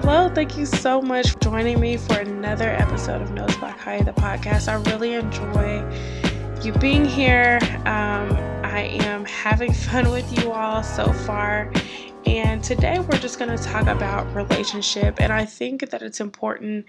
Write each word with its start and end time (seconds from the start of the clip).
Hello, 0.00 0.28
thank 0.28 0.58
you 0.58 0.66
so 0.66 1.00
much 1.00 1.30
for 1.30 1.38
joining 1.38 1.78
me 1.78 1.96
for 1.96 2.18
another 2.18 2.68
episode 2.68 3.22
of 3.22 3.30
Notes 3.30 3.54
by 3.58 3.70
Kaya, 3.70 4.02
the 4.02 4.12
podcast. 4.12 4.66
I 4.66 4.74
really 4.90 5.14
enjoy 5.14 5.84
you 6.64 6.72
being 6.72 7.04
here. 7.04 7.60
Um, 7.86 8.32
I 8.64 8.88
am 9.02 9.24
having 9.24 9.72
fun 9.86 10.10
with 10.10 10.36
you 10.36 10.50
all 10.50 10.82
so 10.82 11.12
far. 11.12 11.72
And 12.26 12.62
today 12.64 12.98
we're 12.98 13.18
just 13.18 13.38
going 13.38 13.56
to 13.56 13.62
talk 13.62 13.86
about 13.86 14.26
relationship. 14.34 15.20
And 15.20 15.32
I 15.32 15.44
think 15.44 15.88
that 15.90 16.02
it's 16.02 16.20
important 16.20 16.86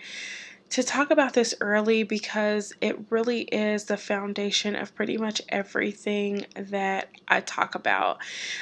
to 0.76 0.84
talk 0.84 1.10
about 1.10 1.32
this 1.32 1.56
early 1.62 2.04
because 2.04 2.74
it 2.82 3.10
really 3.10 3.44
is 3.44 3.86
the 3.86 3.96
foundation 3.96 4.76
of 4.76 4.94
pretty 4.94 5.16
much 5.16 5.42
everything 5.48 6.46
that 6.58 7.08
I 7.30 7.40
talk 7.40 7.76
about. 7.76 8.18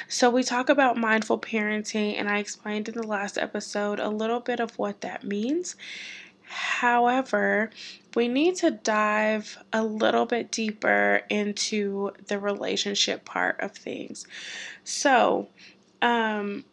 So, 0.06 0.30
we 0.30 0.44
talk 0.44 0.68
about 0.68 0.96
mindful 0.96 1.40
parenting, 1.40 2.14
and 2.16 2.28
I 2.28 2.38
explained 2.38 2.88
in 2.88 2.94
the 2.94 3.04
last 3.04 3.36
episode 3.36 3.98
a 3.98 4.10
little 4.10 4.38
bit 4.38 4.60
of 4.60 4.78
what 4.78 5.00
that 5.00 5.24
means. 5.24 5.74
However, 6.44 7.70
we 8.14 8.28
need 8.28 8.54
to 8.58 8.70
dive 8.70 9.58
a 9.72 9.82
little 9.82 10.24
bit 10.24 10.52
deeper 10.52 11.22
into 11.28 12.12
the 12.28 12.38
relationship 12.38 13.24
part 13.24 13.58
of 13.58 13.72
things. 13.72 14.24
So, 14.84 15.48
um, 16.00 16.64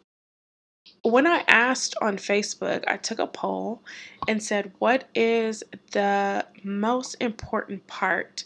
when 1.02 1.26
I 1.26 1.44
asked 1.48 1.94
on 2.00 2.16
Facebook, 2.16 2.84
I 2.86 2.96
took 2.96 3.18
a 3.18 3.26
poll 3.26 3.82
and 4.28 4.42
said, 4.42 4.72
What 4.78 5.08
is 5.14 5.64
the 5.90 6.46
most 6.62 7.16
important 7.20 7.86
part, 7.86 8.44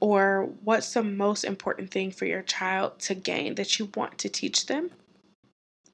or 0.00 0.48
what's 0.64 0.94
the 0.94 1.02
most 1.02 1.44
important 1.44 1.90
thing 1.90 2.10
for 2.10 2.24
your 2.24 2.42
child 2.42 2.98
to 3.00 3.14
gain 3.14 3.56
that 3.56 3.78
you 3.78 3.90
want 3.94 4.18
to 4.18 4.28
teach 4.28 4.66
them? 4.66 4.90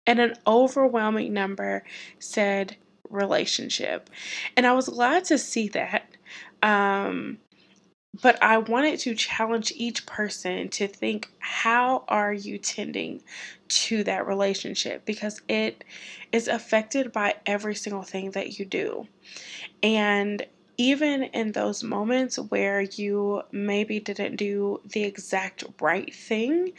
And 0.06 0.20
an 0.20 0.36
overwhelming 0.46 1.34
number 1.34 1.84
said 2.18 2.76
relationship. 3.10 4.08
And 4.56 4.66
I 4.66 4.72
was 4.72 4.88
glad 4.88 5.24
to 5.26 5.38
see 5.38 5.68
that. 5.68 6.10
Um, 6.62 7.38
but 8.22 8.42
I 8.42 8.58
wanted 8.58 8.98
to 9.00 9.14
challenge 9.14 9.72
each 9.76 10.06
person 10.06 10.68
to 10.70 10.86
think 10.88 11.30
how 11.38 12.04
are 12.08 12.32
you 12.32 12.58
tending 12.58 13.22
to 13.68 14.02
that 14.04 14.26
relationship 14.26 15.04
because 15.04 15.42
it 15.48 15.84
is 16.32 16.48
affected 16.48 17.12
by 17.12 17.36
every 17.46 17.74
single 17.74 18.02
thing 18.02 18.32
that 18.32 18.58
you 18.58 18.64
do. 18.64 19.06
And 19.82 20.44
even 20.78 21.24
in 21.24 21.52
those 21.52 21.82
moments 21.82 22.38
where 22.38 22.82
you 22.82 23.42
maybe 23.50 24.00
didn't 24.00 24.36
do 24.36 24.80
the 24.84 25.04
exact 25.04 25.64
right 25.80 26.14
thing, 26.14 26.72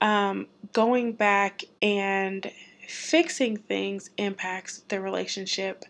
um, 0.00 0.46
going 0.72 1.12
back 1.12 1.64
and 1.82 2.50
fixing 2.86 3.56
things 3.56 4.10
impacts 4.16 4.82
the 4.88 5.00
relationship 5.00 5.84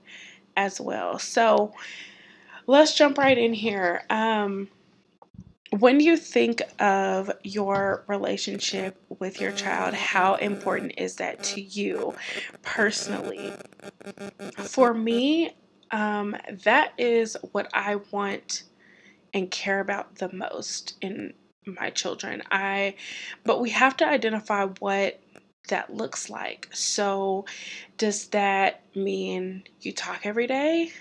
as 0.57 0.81
well. 0.81 1.19
So, 1.19 1.73
let's 2.69 2.95
jump 2.95 3.19
right 3.19 3.37
in 3.37 3.55
here. 3.55 4.05
Um, 4.11 4.69
when 5.79 6.01
you 6.01 6.17
think 6.17 6.63
of 6.79 7.31
your 7.43 8.05
relationship 8.07 8.97
with 9.19 9.41
your 9.41 9.53
child, 9.53 9.95
how 9.95 10.35
important 10.37 10.93
is 10.97 11.17
that 11.17 11.43
to 11.45 11.61
you 11.61 12.15
personally? 12.63 13.53
For 14.57 14.95
me, 14.95 15.57
um, 15.91 16.37
that 16.65 16.93
is 16.97 17.37
what 17.53 17.69
I 17.75 17.97
want 18.11 18.65
and 19.35 19.51
care 19.51 19.81
about 19.81 20.17
the 20.17 20.33
most 20.33 20.97
in 21.01 21.35
my 21.67 21.91
children. 21.91 22.43
I, 22.51 22.95
but 23.45 23.61
we 23.61 23.71
have 23.71 23.97
to 23.99 24.07
identify 24.07 24.67
what 24.79 25.21
that 25.69 25.93
looks 25.95 26.31
like. 26.31 26.69
So, 26.73 27.45
does 27.99 28.29
that 28.29 28.83
mean 28.95 29.65
you 29.81 29.93
talk 29.93 30.25
every 30.25 30.47
day? 30.47 30.93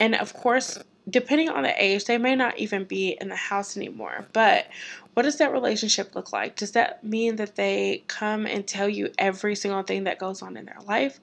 And 0.00 0.14
of 0.14 0.34
course, 0.34 0.78
depending 1.08 1.48
on 1.48 1.62
the 1.62 1.82
age, 1.82 2.04
they 2.04 2.18
may 2.18 2.34
not 2.34 2.58
even 2.58 2.84
be 2.84 3.16
in 3.20 3.28
the 3.28 3.36
house 3.36 3.76
anymore. 3.76 4.26
But 4.32 4.66
what 5.14 5.22
does 5.22 5.38
that 5.38 5.52
relationship 5.52 6.14
look 6.14 6.32
like? 6.32 6.56
Does 6.56 6.72
that 6.72 7.04
mean 7.04 7.36
that 7.36 7.56
they 7.56 8.04
come 8.08 8.46
and 8.46 8.66
tell 8.66 8.88
you 8.88 9.10
every 9.18 9.54
single 9.54 9.82
thing 9.82 10.04
that 10.04 10.18
goes 10.18 10.42
on 10.42 10.56
in 10.56 10.64
their 10.64 10.80
life? 10.86 11.20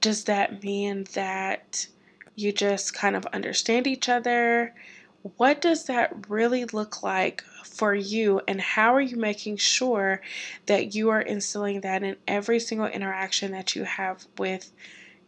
Does 0.00 0.24
that 0.24 0.62
mean 0.62 1.06
that 1.14 1.86
you 2.36 2.52
just 2.52 2.94
kind 2.94 3.16
of 3.16 3.24
understand 3.26 3.86
each 3.86 4.08
other? 4.08 4.74
What 5.36 5.62
does 5.62 5.86
that 5.86 6.28
really 6.28 6.66
look 6.66 7.02
like 7.02 7.42
for 7.64 7.94
you, 7.94 8.42
and 8.46 8.60
how 8.60 8.94
are 8.94 9.00
you 9.00 9.16
making 9.16 9.56
sure 9.56 10.20
that 10.66 10.94
you 10.94 11.08
are 11.08 11.20
instilling 11.20 11.80
that 11.80 12.02
in 12.02 12.16
every 12.28 12.60
single 12.60 12.86
interaction 12.86 13.52
that 13.52 13.74
you 13.74 13.84
have 13.84 14.26
with 14.36 14.70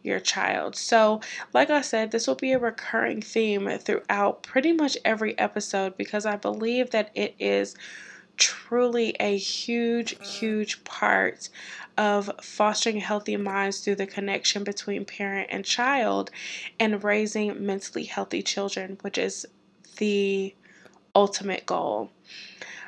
your 0.07 0.19
child. 0.19 0.75
So, 0.75 1.21
like 1.53 1.69
I 1.69 1.81
said, 1.81 2.11
this 2.11 2.27
will 2.27 2.35
be 2.35 2.53
a 2.53 2.59
recurring 2.59 3.21
theme 3.21 3.69
throughout 3.79 4.43
pretty 4.43 4.71
much 4.71 4.97
every 5.05 5.37
episode 5.37 5.97
because 5.97 6.25
I 6.25 6.35
believe 6.35 6.91
that 6.91 7.11
it 7.13 7.35
is 7.39 7.75
truly 8.37 9.15
a 9.19 9.35
huge, 9.37 10.15
huge 10.25 10.83
part 10.83 11.49
of 11.97 12.31
fostering 12.41 12.97
healthy 12.97 13.35
minds 13.35 13.79
through 13.79 13.95
the 13.95 14.07
connection 14.07 14.63
between 14.63 15.05
parent 15.05 15.49
and 15.51 15.65
child 15.65 16.29
and 16.79 17.03
raising 17.03 17.65
mentally 17.65 18.03
healthy 18.03 18.41
children, 18.43 18.97
which 19.01 19.17
is 19.17 19.45
the 19.97 20.53
ultimate 21.15 21.65
goal. 21.65 22.11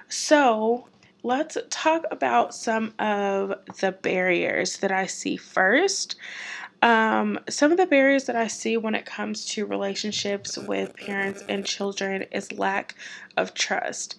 So, 0.07 0.87
let's 1.23 1.57
talk 1.69 2.05
about 2.11 2.53
some 2.53 2.93
of 2.99 3.53
the 3.79 3.91
barriers 3.91 4.77
that 4.77 4.91
I 4.91 5.05
see 5.05 5.37
first. 5.37 6.15
Um, 6.81 7.39
some 7.49 7.71
of 7.71 7.77
the 7.77 7.85
barriers 7.85 8.25
that 8.25 8.35
I 8.35 8.47
see 8.47 8.77
when 8.77 8.95
it 8.95 9.05
comes 9.05 9.45
to 9.47 9.65
relationships 9.65 10.57
with 10.57 10.95
parents 10.95 11.43
and 11.49 11.65
children 11.65 12.23
is 12.31 12.53
lack 12.53 12.95
of 13.35 13.53
trust. 13.53 14.15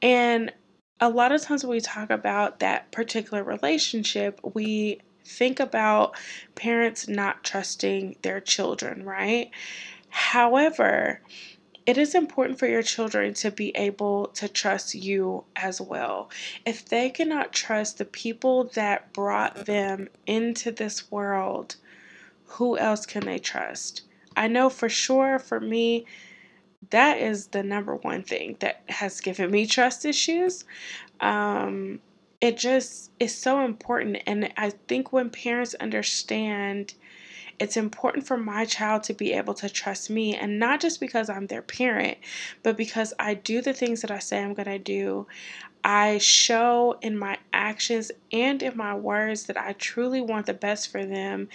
And 0.00 0.52
a 1.00 1.08
lot 1.08 1.32
of 1.32 1.42
times 1.42 1.64
when 1.64 1.72
we 1.72 1.80
talk 1.80 2.10
about 2.10 2.60
that 2.60 2.92
particular 2.92 3.42
relationship, 3.42 4.40
we 4.54 5.00
think 5.24 5.58
about 5.58 6.16
parents 6.54 7.08
not 7.08 7.42
trusting 7.42 8.16
their 8.22 8.40
children, 8.40 9.04
right? 9.04 9.50
However, 10.08 11.20
it 11.86 11.98
is 11.98 12.14
important 12.14 12.58
for 12.58 12.66
your 12.66 12.82
children 12.82 13.34
to 13.34 13.50
be 13.50 13.76
able 13.76 14.28
to 14.28 14.48
trust 14.48 14.94
you 14.94 15.44
as 15.56 15.80
well. 15.80 16.30
If 16.64 16.86
they 16.86 17.10
cannot 17.10 17.52
trust 17.52 17.98
the 17.98 18.06
people 18.06 18.64
that 18.74 19.12
brought 19.12 19.66
them 19.66 20.08
into 20.26 20.70
this 20.70 21.10
world, 21.10 21.76
who 22.46 22.78
else 22.78 23.06
can 23.06 23.24
they 23.24 23.38
trust? 23.38 24.02
I 24.36 24.48
know 24.48 24.68
for 24.68 24.88
sure 24.88 25.38
for 25.38 25.60
me, 25.60 26.06
that 26.90 27.18
is 27.18 27.48
the 27.48 27.62
number 27.62 27.96
one 27.96 28.22
thing 28.22 28.56
that 28.60 28.82
has 28.88 29.20
given 29.20 29.50
me 29.50 29.66
trust 29.66 30.04
issues. 30.04 30.64
Um, 31.20 32.00
it 32.40 32.58
just 32.58 33.10
is 33.18 33.36
so 33.36 33.64
important. 33.64 34.18
And 34.26 34.52
I 34.56 34.70
think 34.70 35.12
when 35.12 35.30
parents 35.30 35.74
understand 35.74 36.94
it's 37.58 37.76
important 37.76 38.26
for 38.26 38.36
my 38.36 38.64
child 38.64 39.04
to 39.04 39.14
be 39.14 39.32
able 39.32 39.54
to 39.54 39.68
trust 39.68 40.10
me, 40.10 40.34
and 40.34 40.58
not 40.58 40.80
just 40.80 41.00
because 41.00 41.30
I'm 41.30 41.46
their 41.46 41.62
parent, 41.62 42.18
but 42.62 42.76
because 42.76 43.14
I 43.18 43.34
do 43.34 43.62
the 43.62 43.72
things 43.72 44.00
that 44.00 44.10
I 44.10 44.18
say 44.18 44.42
I'm 44.42 44.54
going 44.54 44.66
to 44.66 44.78
do. 44.78 45.26
I 45.84 46.18
show 46.18 46.98
in 47.02 47.16
my 47.16 47.38
actions 47.52 48.10
and 48.32 48.62
in 48.62 48.76
my 48.76 48.94
words 48.94 49.44
that 49.44 49.56
I 49.56 49.74
truly 49.74 50.20
want 50.20 50.46
the 50.46 50.54
best 50.54 50.90
for 50.90 51.04
them 51.04 51.48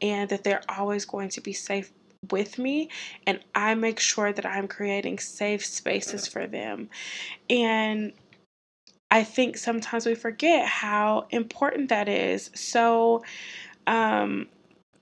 and 0.00 0.28
that 0.30 0.44
they're 0.44 0.62
always 0.68 1.04
going 1.04 1.28
to 1.30 1.40
be 1.40 1.52
safe 1.52 1.92
with 2.30 2.58
me 2.58 2.90
and 3.26 3.40
I 3.54 3.74
make 3.74 4.00
sure 4.00 4.32
that 4.32 4.44
I'm 4.44 4.68
creating 4.68 5.18
safe 5.18 5.64
spaces 5.64 6.26
for 6.26 6.46
them. 6.46 6.90
And 7.48 8.12
I 9.10 9.24
think 9.24 9.56
sometimes 9.56 10.04
we 10.04 10.14
forget 10.14 10.66
how 10.66 11.26
important 11.30 11.88
that 11.88 12.08
is. 12.08 12.50
So, 12.54 13.22
um, 13.86 14.48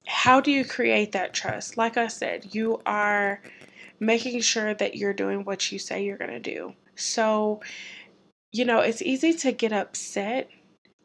how 0.07 0.41
do 0.41 0.53
you 0.53 0.65
create 0.65 1.13
that 1.13 1.35
trust? 1.35 1.77
Like 1.77 1.97
I 1.97 2.07
said, 2.07 2.55
you 2.55 2.81
are 2.87 3.41
making 3.99 4.41
sure 4.41 4.73
that 4.75 4.97
you're 4.97 5.13
doing 5.13 5.45
what 5.45 5.73
you 5.73 5.79
say 5.81 6.05
you're 6.05 6.19
going 6.19 6.31
to 6.31 6.39
do. 6.39 6.75
So, 6.95 7.61
you 8.53 8.65
know, 8.65 8.81
it's 8.81 9.03
easy 9.03 9.33
to 9.33 9.51
get 9.51 9.73
upset 9.73 10.49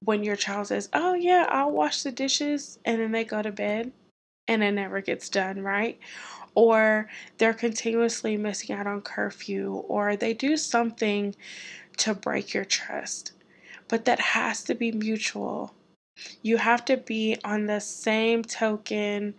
when 0.04 0.24
your 0.24 0.36
child 0.36 0.68
says, 0.68 0.90
Oh, 0.94 1.14
yeah, 1.14 1.46
I'll 1.50 1.72
wash 1.72 2.04
the 2.04 2.12
dishes, 2.12 2.80
and 2.86 3.00
then 3.00 3.12
they 3.12 3.24
go 3.24 3.42
to 3.42 3.52
bed 3.52 3.92
and 4.48 4.64
it 4.64 4.72
never 4.72 5.02
gets 5.02 5.30
done, 5.30 5.62
right? 5.62 6.00
Or 6.56 7.10
they're 7.38 7.54
continuously 7.54 8.36
missing 8.38 8.76
out 8.76 8.88
on 8.88 9.02
curfew, 9.02 9.76
or 9.88 10.16
they 10.16 10.34
do 10.34 10.58
something 10.58 11.36
to 11.98 12.14
break 12.14 12.54
your 12.54 12.66
trust. 12.66 13.32
But 13.88 14.06
that 14.06 14.20
has 14.20 14.64
to 14.66 14.76
be 14.76 14.92
mutual. 14.92 15.74
You 16.42 16.58
have 16.58 16.84
to 16.86 16.98
be 16.98 17.38
on 17.44 17.68
the 17.68 17.80
same 17.80 18.44
token, 18.44 19.36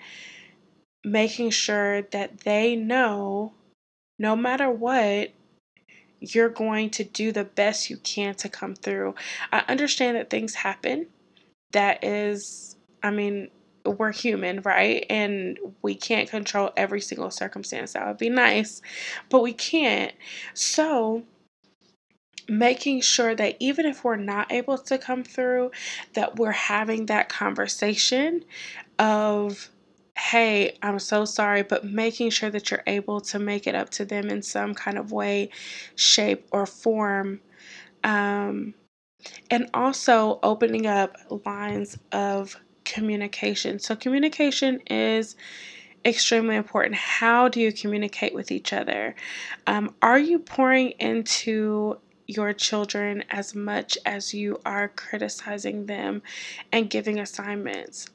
making 1.05 1.51
sure 1.51 2.03
that 2.03 2.41
they 2.41 2.75
know 2.77 3.53
no 4.19 4.37
matter 4.37 4.71
what, 4.71 5.31
you're 6.23 6.49
going 6.49 6.91
to 6.91 7.05
do 7.05 7.33
the 7.33 7.45
best 7.45 7.91
you 7.91 7.97
can 7.99 8.35
to 8.37 8.49
come 8.49 8.75
through. 8.75 9.15
I 9.53 9.65
understand 9.69 10.17
that 10.17 10.31
things 10.31 10.55
happen. 10.55 11.09
That 11.73 12.05
is, 12.05 12.77
I 13.03 13.11
mean, 13.11 13.51
we're 13.85 14.13
human, 14.13 14.61
right? 14.61 15.05
And 15.11 15.59
we 15.83 15.95
can't 15.95 16.31
control 16.31 16.71
every 16.77 17.01
single 17.01 17.31
circumstance. 17.31 17.95
That 17.95 18.07
would 18.07 18.19
be 18.19 18.31
nice, 18.31 18.81
but 19.29 19.43
we 19.43 19.53
can't. 19.53 20.13
So, 20.55 21.25
making 22.49 23.01
sure 23.01 23.35
that 23.35 23.57
even 23.59 23.87
if 23.87 24.05
we're 24.05 24.17
not 24.17 24.53
able 24.53 24.79
to 24.79 24.99
come 24.99 25.25
through, 25.25 25.71
that 26.15 26.37
we're 26.37 26.53
having 26.53 27.07
that 27.07 27.29
conversation 27.29 28.45
of, 28.99 29.71
hey, 30.31 30.79
I'm 30.83 30.99
so 31.01 31.25
sorry, 31.25 31.63
but 31.63 31.85
making 31.85 32.31
sure 32.31 32.49
that 32.51 32.71
you're 32.71 32.85
able 32.87 33.21
to 33.23 33.39
make 33.39 33.67
it 33.67 33.75
up 33.75 33.91
to 33.91 34.05
them 34.05 34.31
in 34.31 34.41
some 34.41 34.73
kind 34.73 34.97
of 34.97 35.11
way, 35.11 35.51
shape, 35.97 36.47
or 36.53 36.65
form. 36.65 37.41
Um, 38.05 38.75
and 39.51 39.69
also 39.75 40.39
opening 40.43 40.87
up 40.87 41.17
lines 41.45 41.99
of 42.13 42.57
communication. 42.85 43.79
So, 43.79 43.95
communication 43.97 44.81
is 44.87 45.37
extremely 46.05 46.57
important. 46.57 46.95
How 46.95 47.49
do 47.49 47.61
you 47.61 47.73
communicate 47.73 48.35
with 48.35 48.51
each 48.51 48.73
other? 48.73 49.15
Um, 49.67 49.95
are 50.03 50.19
you 50.19 50.39
pouring 50.39 50.91
into 50.93 51.99
your 52.27 52.53
children 52.53 53.25
as 53.31 53.55
much 53.55 53.99
as 54.07 54.33
you 54.33 54.61
are 54.65 54.89
criticizing 54.89 55.87
them 55.87 56.23
and 56.73 56.89
giving 56.89 57.19
assignments? 57.19 58.09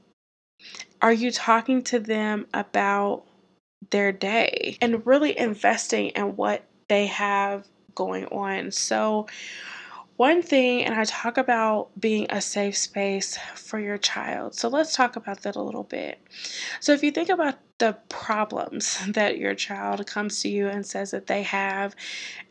Are 1.01 1.13
you 1.13 1.31
talking 1.31 1.83
to 1.83 1.99
them 1.99 2.47
about 2.53 3.23
their 3.91 4.11
day 4.11 4.77
and 4.81 5.05
really 5.05 5.38
investing 5.38 6.07
in 6.09 6.35
what 6.35 6.63
they 6.88 7.05
have 7.07 7.67
going 7.94 8.25
on? 8.25 8.71
So, 8.71 9.27
one 10.15 10.41
thing, 10.41 10.83
and 10.83 10.95
I 10.95 11.03
talk 11.03 11.38
about 11.38 11.89
being 11.99 12.25
a 12.31 12.41
safe 12.41 12.75
space 12.75 13.38
for 13.53 13.77
your 13.79 13.99
child. 13.99 14.55
So 14.55 14.67
let's 14.67 14.95
talk 14.95 15.15
about 15.15 15.44
that 15.44 15.55
a 15.55 15.61
little 15.61 15.83
bit. 15.83 16.19
So, 16.79 16.91
if 16.94 17.03
you 17.03 17.11
think 17.11 17.29
about 17.29 17.59
the 17.77 17.95
problems 18.09 19.00
that 19.09 19.38
your 19.38 19.53
child 19.53 20.05
comes 20.07 20.41
to 20.41 20.50
you 20.50 20.67
and 20.67 20.85
says 20.85 21.11
that 21.11 21.27
they 21.27 21.43
have 21.43 21.95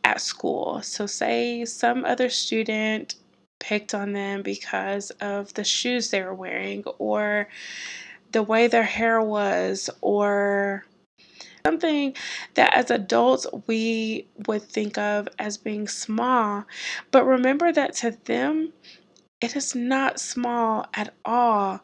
at 0.05 0.21
school, 0.21 0.81
so 0.81 1.05
say 1.05 1.65
some 1.65 2.05
other 2.05 2.29
student 2.29 3.15
picked 3.59 3.93
on 3.93 4.13
them 4.13 4.43
because 4.43 5.09
of 5.19 5.53
the 5.55 5.63
shoes 5.63 6.11
they 6.11 6.21
were 6.21 6.33
wearing 6.33 6.83
or 6.99 7.49
the 8.31 8.43
way 8.43 8.67
their 8.67 8.83
hair 8.83 9.21
was 9.21 9.89
or 10.01 10.85
something 11.65 12.15
that 12.53 12.73
as 12.73 12.89
adults 12.91 13.45
we 13.67 14.25
would 14.47 14.61
think 14.61 14.97
of 14.97 15.27
as 15.37 15.57
being 15.57 15.87
small. 15.87 16.65
But 17.11 17.25
remember 17.25 17.71
that 17.73 17.93
to 17.95 18.11
them, 18.25 18.73
it 19.41 19.55
is 19.55 19.75
not 19.75 20.19
small 20.19 20.87
at 20.93 21.13
all. 21.25 21.81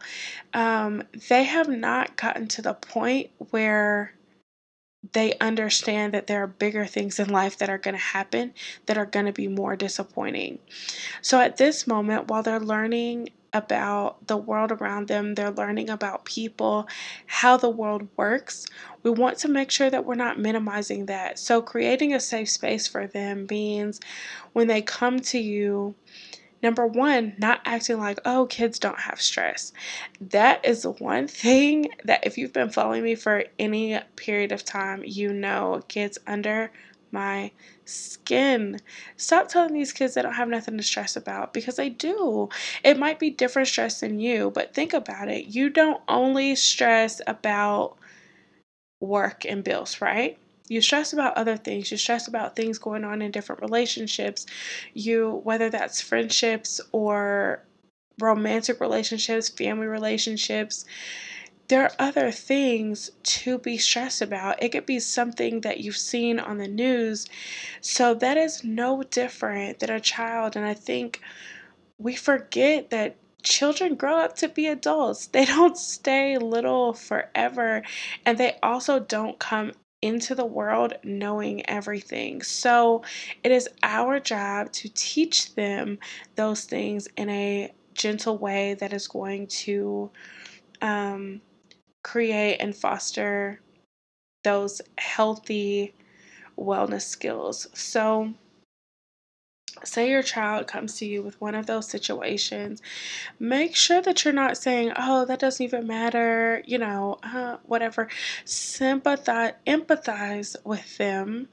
Um, 0.53 1.03
they 1.29 1.43
have 1.43 1.67
not 1.69 2.15
gotten 2.15 2.47
to 2.49 2.61
the 2.61 2.73
point 2.73 3.29
where 3.51 4.13
they 5.11 5.33
understand 5.39 6.13
that 6.13 6.27
there 6.27 6.41
are 6.41 6.47
bigger 6.47 6.85
things 6.85 7.19
in 7.19 7.29
life 7.29 7.57
that 7.57 7.69
are 7.69 7.77
going 7.77 7.95
to 7.95 8.01
happen 8.01 8.53
that 8.85 8.97
are 8.97 9.05
going 9.05 9.25
to 9.25 9.33
be 9.33 9.47
more 9.47 9.75
disappointing. 9.75 10.59
So 11.21 11.39
at 11.39 11.57
this 11.57 11.85
moment, 11.85 12.29
while 12.29 12.41
they're 12.41 12.59
learning 12.59 13.29
about 13.53 14.27
the 14.27 14.37
world 14.37 14.71
around 14.71 15.07
them, 15.07 15.35
they're 15.35 15.51
learning 15.51 15.89
about 15.89 16.25
people, 16.25 16.87
how 17.27 17.57
the 17.57 17.69
world 17.69 18.07
works. 18.17 18.65
We 19.03 19.11
want 19.11 19.37
to 19.39 19.47
make 19.47 19.71
sure 19.71 19.89
that 19.89 20.05
we're 20.05 20.15
not 20.15 20.39
minimizing 20.39 21.05
that. 21.05 21.37
So, 21.39 21.61
creating 21.61 22.13
a 22.13 22.19
safe 22.19 22.49
space 22.49 22.87
for 22.87 23.07
them 23.07 23.47
means 23.49 23.99
when 24.53 24.67
they 24.67 24.81
come 24.81 25.19
to 25.19 25.39
you, 25.39 25.95
number 26.61 26.87
one, 26.87 27.35
not 27.37 27.61
acting 27.65 27.99
like, 27.99 28.19
oh, 28.25 28.47
kids 28.47 28.79
don't 28.79 28.99
have 28.99 29.21
stress. 29.21 29.73
That 30.19 30.65
is 30.65 30.87
one 30.87 31.27
thing 31.27 31.89
that 32.05 32.25
if 32.25 32.37
you've 32.37 32.53
been 32.53 32.69
following 32.69 33.03
me 33.03 33.15
for 33.15 33.43
any 33.59 33.99
period 34.15 34.51
of 34.51 34.65
time, 34.65 35.03
you 35.05 35.33
know 35.33 35.81
gets 35.87 36.17
under 36.25 36.71
my 37.11 37.51
skin. 37.85 38.79
Stop 39.17 39.47
telling 39.49 39.73
these 39.73 39.93
kids 39.93 40.13
they 40.13 40.21
don't 40.21 40.33
have 40.33 40.49
nothing 40.49 40.77
to 40.77 40.83
stress 40.83 41.15
about 41.15 41.53
because 41.53 41.75
they 41.75 41.89
do. 41.89 42.49
It 42.83 42.97
might 42.97 43.19
be 43.19 43.29
different 43.29 43.67
stress 43.67 43.99
than 43.99 44.19
you, 44.19 44.51
but 44.51 44.73
think 44.73 44.93
about 44.93 45.29
it. 45.29 45.47
You 45.47 45.69
don't 45.69 46.01
only 46.07 46.55
stress 46.55 47.21
about 47.27 47.97
work 48.99 49.45
and 49.45 49.63
bills, 49.63 50.01
right? 50.01 50.37
You 50.69 50.81
stress 50.81 51.13
about 51.13 51.37
other 51.37 51.57
things. 51.57 51.91
You 51.91 51.97
stress 51.97 52.27
about 52.27 52.55
things 52.55 52.77
going 52.79 53.03
on 53.03 53.21
in 53.21 53.31
different 53.31 53.61
relationships. 53.61 54.45
You, 54.93 55.41
whether 55.43 55.69
that's 55.69 56.01
friendships 56.01 56.79
or 56.91 57.61
romantic 58.19 58.79
relationships, 58.79 59.49
family 59.49 59.87
relationships, 59.87 60.85
there 61.67 61.83
are 61.83 61.91
other 61.97 62.31
things 62.31 63.11
to 63.23 63.57
be 63.57 63.77
stressed 63.77 64.21
about. 64.21 64.61
It 64.61 64.69
could 64.71 64.85
be 64.85 64.99
something 64.99 65.61
that 65.61 65.79
you've 65.79 65.97
seen 65.97 66.39
on 66.39 66.57
the 66.57 66.67
news. 66.67 67.25
So 67.81 68.13
that 68.15 68.37
is 68.37 68.63
no 68.63 69.03
different 69.03 69.79
than 69.79 69.89
a 69.89 69.99
child. 69.99 70.55
And 70.55 70.65
I 70.65 70.73
think 70.73 71.21
we 71.97 72.15
forget 72.15 72.89
that 72.89 73.15
children 73.43 73.95
grow 73.95 74.17
up 74.17 74.35
to 74.37 74.49
be 74.49 74.67
adults. 74.67 75.27
They 75.27 75.45
don't 75.57 75.77
stay 75.77 76.37
little 76.37 76.93
forever. 76.93 77.83
And 78.25 78.37
they 78.37 78.57
also 78.61 78.99
don't 78.99 79.39
come 79.39 79.71
into 80.01 80.35
the 80.35 80.45
world 80.45 80.93
knowing 81.03 81.67
everything. 81.69 82.41
So 82.41 83.03
it 83.41 83.53
is 83.53 83.69
our 83.83 84.19
job 84.19 84.73
to 84.73 84.89
teach 84.93 85.55
them 85.55 85.97
those 86.35 86.65
things 86.65 87.07
in 87.15 87.29
a 87.29 87.71
gentle 87.93 88.37
way 88.37 88.73
that 88.73 88.91
is 88.91 89.07
going 89.07 89.47
to 89.47 90.11
um, 90.81 91.39
create 92.03 92.57
and 92.57 92.75
foster 92.75 93.59
those 94.43 94.81
healthy 94.97 95.93
wellness 96.57 97.03
skills. 97.03 97.67
So, 97.73 98.33
say 99.83 100.09
your 100.09 100.21
child 100.21 100.67
comes 100.67 100.97
to 100.97 101.05
you 101.05 101.23
with 101.23 101.39
one 101.41 101.55
of 101.55 101.65
those 101.65 101.87
situations, 101.89 102.81
make 103.39 103.75
sure 103.75 104.01
that 104.01 104.23
you're 104.23 104.33
not 104.33 104.57
saying, 104.57 104.93
oh, 104.97 105.25
that 105.25 105.39
doesn't 105.39 105.63
even 105.63 105.87
matter, 105.87 106.61
you 106.65 106.77
know, 106.77 107.17
uh, 107.23 107.57
whatever. 107.63 108.09
Sympathize, 108.45 109.53
empathize 109.65 110.55
with 110.63 110.97
them 110.97 111.47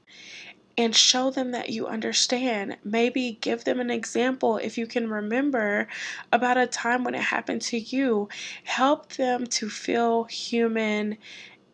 and 0.77 0.95
show 0.95 1.29
them 1.29 1.51
that 1.51 1.69
you 1.69 1.87
understand. 1.87 2.77
Maybe 2.83 3.37
give 3.41 3.63
them 3.63 3.79
an 3.79 3.89
example 3.89 4.57
if 4.57 4.77
you 4.77 4.87
can 4.87 5.09
remember 5.09 5.87
about 6.31 6.57
a 6.57 6.67
time 6.67 7.03
when 7.03 7.15
it 7.15 7.21
happened 7.21 7.61
to 7.63 7.77
you. 7.79 8.29
Help 8.63 9.13
them 9.13 9.45
to 9.47 9.69
feel 9.69 10.25
human 10.25 11.17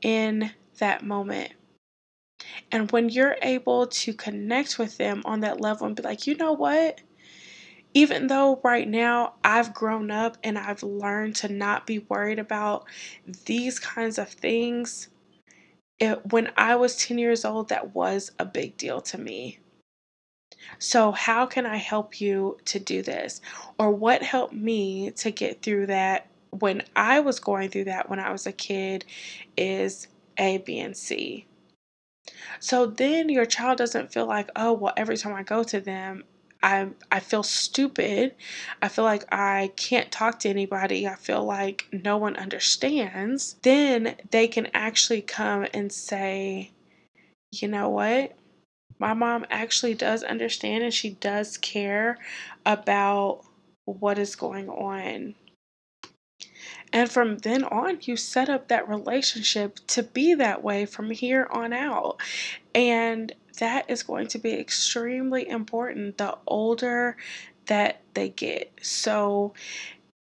in 0.01 0.51
that 0.79 1.03
moment. 1.03 1.53
And 2.71 2.91
when 2.91 3.09
you're 3.09 3.37
able 3.41 3.87
to 3.87 4.13
connect 4.13 4.77
with 4.77 4.97
them 4.97 5.21
on 5.25 5.39
that 5.41 5.61
level 5.61 5.87
and 5.87 5.95
be 5.95 6.03
like, 6.03 6.27
you 6.27 6.35
know 6.35 6.53
what? 6.53 7.01
Even 7.93 8.27
though 8.27 8.59
right 8.63 8.87
now 8.87 9.33
I've 9.43 9.73
grown 9.73 10.11
up 10.11 10.37
and 10.43 10.57
I've 10.57 10.83
learned 10.83 11.35
to 11.37 11.49
not 11.49 11.87
be 11.87 11.99
worried 11.99 12.39
about 12.39 12.85
these 13.45 13.79
kinds 13.79 14.19
of 14.19 14.29
things, 14.29 15.09
it, 15.99 16.31
when 16.31 16.51
I 16.57 16.75
was 16.75 16.95
10 16.97 17.17
years 17.17 17.45
old, 17.45 17.69
that 17.69 17.95
was 17.95 18.31
a 18.39 18.45
big 18.45 18.77
deal 18.77 19.01
to 19.01 19.17
me. 19.17 19.59
So, 20.79 21.11
how 21.11 21.45
can 21.45 21.65
I 21.65 21.77
help 21.77 22.19
you 22.19 22.57
to 22.65 22.79
do 22.79 23.01
this? 23.01 23.41
Or 23.77 23.91
what 23.91 24.21
helped 24.21 24.53
me 24.53 25.11
to 25.11 25.31
get 25.31 25.61
through 25.61 25.87
that 25.87 26.27
when 26.51 26.83
I 26.95 27.19
was 27.19 27.39
going 27.39 27.69
through 27.69 27.85
that 27.85 28.09
when 28.09 28.19
I 28.19 28.31
was 28.31 28.47
a 28.47 28.51
kid 28.51 29.05
is 29.55 30.07
A, 30.37 30.57
B, 30.59 30.79
and 30.79 30.95
C. 30.95 31.45
So 32.59 32.85
then 32.85 33.29
your 33.29 33.45
child 33.45 33.77
doesn't 33.77 34.11
feel 34.11 34.25
like, 34.25 34.49
oh, 34.55 34.73
well, 34.73 34.93
every 34.97 35.17
time 35.17 35.33
I 35.33 35.43
go 35.43 35.63
to 35.63 35.79
them, 35.79 36.23
I 36.67 36.89
I 37.09 37.21
feel 37.21 37.43
stupid. 37.43 38.35
I 38.81 38.89
feel 38.89 39.05
like 39.05 39.23
I 39.33 39.71
can't 39.77 40.11
talk 40.11 40.39
to 40.39 40.49
anybody. 40.49 41.07
I 41.07 41.15
feel 41.15 41.45
like 41.45 41.87
no 41.93 42.17
one 42.17 42.35
understands. 42.35 43.55
Then 43.61 44.17
they 44.31 44.49
can 44.49 44.67
actually 44.73 45.21
come 45.21 45.65
and 45.73 45.93
say, 45.93 46.71
"You 47.53 47.69
know 47.69 47.87
what? 47.87 48.35
My 48.99 49.13
mom 49.13 49.45
actually 49.49 49.93
does 49.93 50.23
understand 50.23 50.83
and 50.83 50.93
she 50.93 51.11
does 51.11 51.57
care 51.57 52.17
about 52.65 53.45
what 53.85 54.19
is 54.19 54.35
going 54.35 54.67
on." 54.67 55.35
And 56.91 57.09
from 57.09 57.37
then 57.37 57.63
on, 57.63 57.99
you 58.01 58.17
set 58.17 58.49
up 58.49 58.67
that 58.67 58.89
relationship 58.89 59.79
to 59.87 60.03
be 60.03 60.33
that 60.33 60.63
way 60.63 60.85
from 60.85 61.11
here 61.11 61.47
on 61.49 61.71
out. 61.71 62.19
And 62.75 63.33
that 63.57 63.89
is 63.89 64.03
going 64.03 64.27
to 64.27 64.39
be 64.39 64.53
extremely 64.53 65.47
important 65.47 66.17
the 66.17 66.37
older 66.47 67.17
that 67.67 68.01
they 68.13 68.29
get. 68.29 68.71
So, 68.81 69.53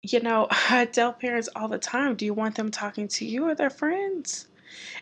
you 0.01 0.19
know, 0.19 0.47
I 0.69 0.85
tell 0.85 1.13
parents 1.13 1.49
all 1.55 1.67
the 1.67 1.77
time 1.77 2.15
do 2.15 2.25
you 2.25 2.33
want 2.33 2.55
them 2.55 2.71
talking 2.71 3.07
to 3.09 3.25
you 3.25 3.47
or 3.47 3.55
their 3.55 3.69
friends? 3.69 4.47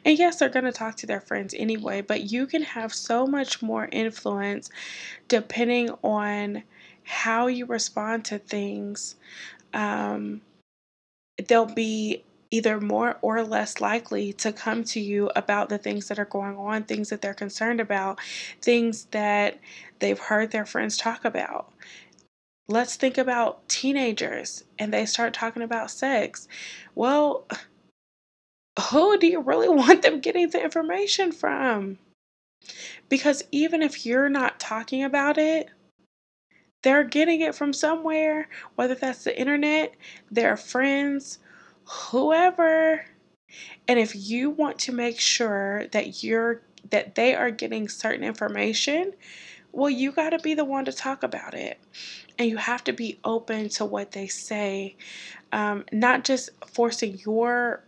And 0.06 0.18
yes, 0.18 0.40
they're 0.40 0.50
going 0.50 0.66
to 0.66 0.72
talk 0.72 0.96
to 0.98 1.06
their 1.06 1.20
friends 1.20 1.54
anyway, 1.58 2.02
but 2.02 2.32
you 2.32 2.48
can 2.48 2.64
have 2.64 2.94
so 2.94 3.28
much 3.28 3.62
more 3.62 3.90
influence 3.92 4.70
depending 5.28 5.90
on 6.04 6.64
how 7.04 7.48
you 7.48 7.66
respond 7.66 8.26
to 8.26 8.40
things. 8.40 9.16
Um, 9.74 10.42
they'll 11.48 11.66
be 11.66 12.24
either 12.52 12.80
more 12.80 13.18
or 13.22 13.44
less 13.44 13.82
likely 13.82 14.34
to 14.34 14.52
come 14.52 14.84
to 14.84 15.00
you 15.00 15.30
about 15.36 15.70
the 15.70 15.78
things 15.78 16.08
that 16.08 16.20
are 16.20 16.26
going 16.26 16.58
on, 16.58 16.84
things 16.84 17.10
that 17.10 17.22
they're 17.22 17.34
concerned 17.34 17.82
about, 17.82 18.20
things 18.62 19.06
that 19.12 19.60
they've 20.00 20.20
heard 20.20 20.52
their 20.52 20.66
friends 20.66 20.98
talk 20.98 21.26
about. 21.26 21.72
Let's 22.70 22.96
think 22.96 23.18
about 23.18 23.68
teenagers 23.70 24.64
and 24.78 24.94
they 24.94 25.06
start 25.06 25.34
talking 25.34 25.64
about 25.64 25.92
sex. 25.92 26.48
Well, 26.96 27.46
who 28.92 29.18
do 29.18 29.28
you 29.28 29.42
really 29.42 29.70
want 29.74 30.02
them 30.02 30.20
getting 30.20 30.50
the 30.50 30.64
information 30.64 31.32
from? 31.32 31.98
Because 33.10 33.44
even 33.52 33.82
if 33.82 34.06
you're 34.06 34.30
not 34.30 34.60
talking 34.60 35.04
about 35.04 35.38
it, 35.38 35.70
they're 36.84 37.04
getting 37.04 37.42
it 37.42 37.56
from 37.56 37.74
somewhere, 37.74 38.48
whether 38.76 38.96
that's 38.96 39.24
the 39.24 39.38
internet, 39.38 39.96
their 40.30 40.56
friends, 40.56 41.40
whoever. 41.88 43.06
And 43.88 44.00
if 44.00 44.16
you 44.16 44.50
want 44.50 44.80
to 44.80 44.92
make 44.92 45.20
sure 45.20 45.88
that 45.88 46.24
you're 46.24 46.62
that 46.90 47.16
they 47.16 47.36
are 47.36 47.52
getting 47.52 47.90
certain 47.90 48.24
information, 48.24 49.14
well, 49.72 49.90
you 49.90 50.12
got 50.12 50.32
to 50.32 50.40
be 50.40 50.54
the 50.54 50.66
one 50.66 50.86
to 50.86 50.94
talk 50.94 51.24
about 51.24 51.54
it. 51.54 51.80
And 52.40 52.50
you 52.50 52.58
have 52.58 52.84
to 52.86 52.94
be 52.94 53.20
open 53.24 53.70
to 53.70 53.86
what 53.86 54.12
they 54.12 54.28
say, 54.28 54.96
um, 55.52 55.86
not 55.92 56.24
just 56.24 56.50
forcing 56.66 57.20
your 57.26 57.84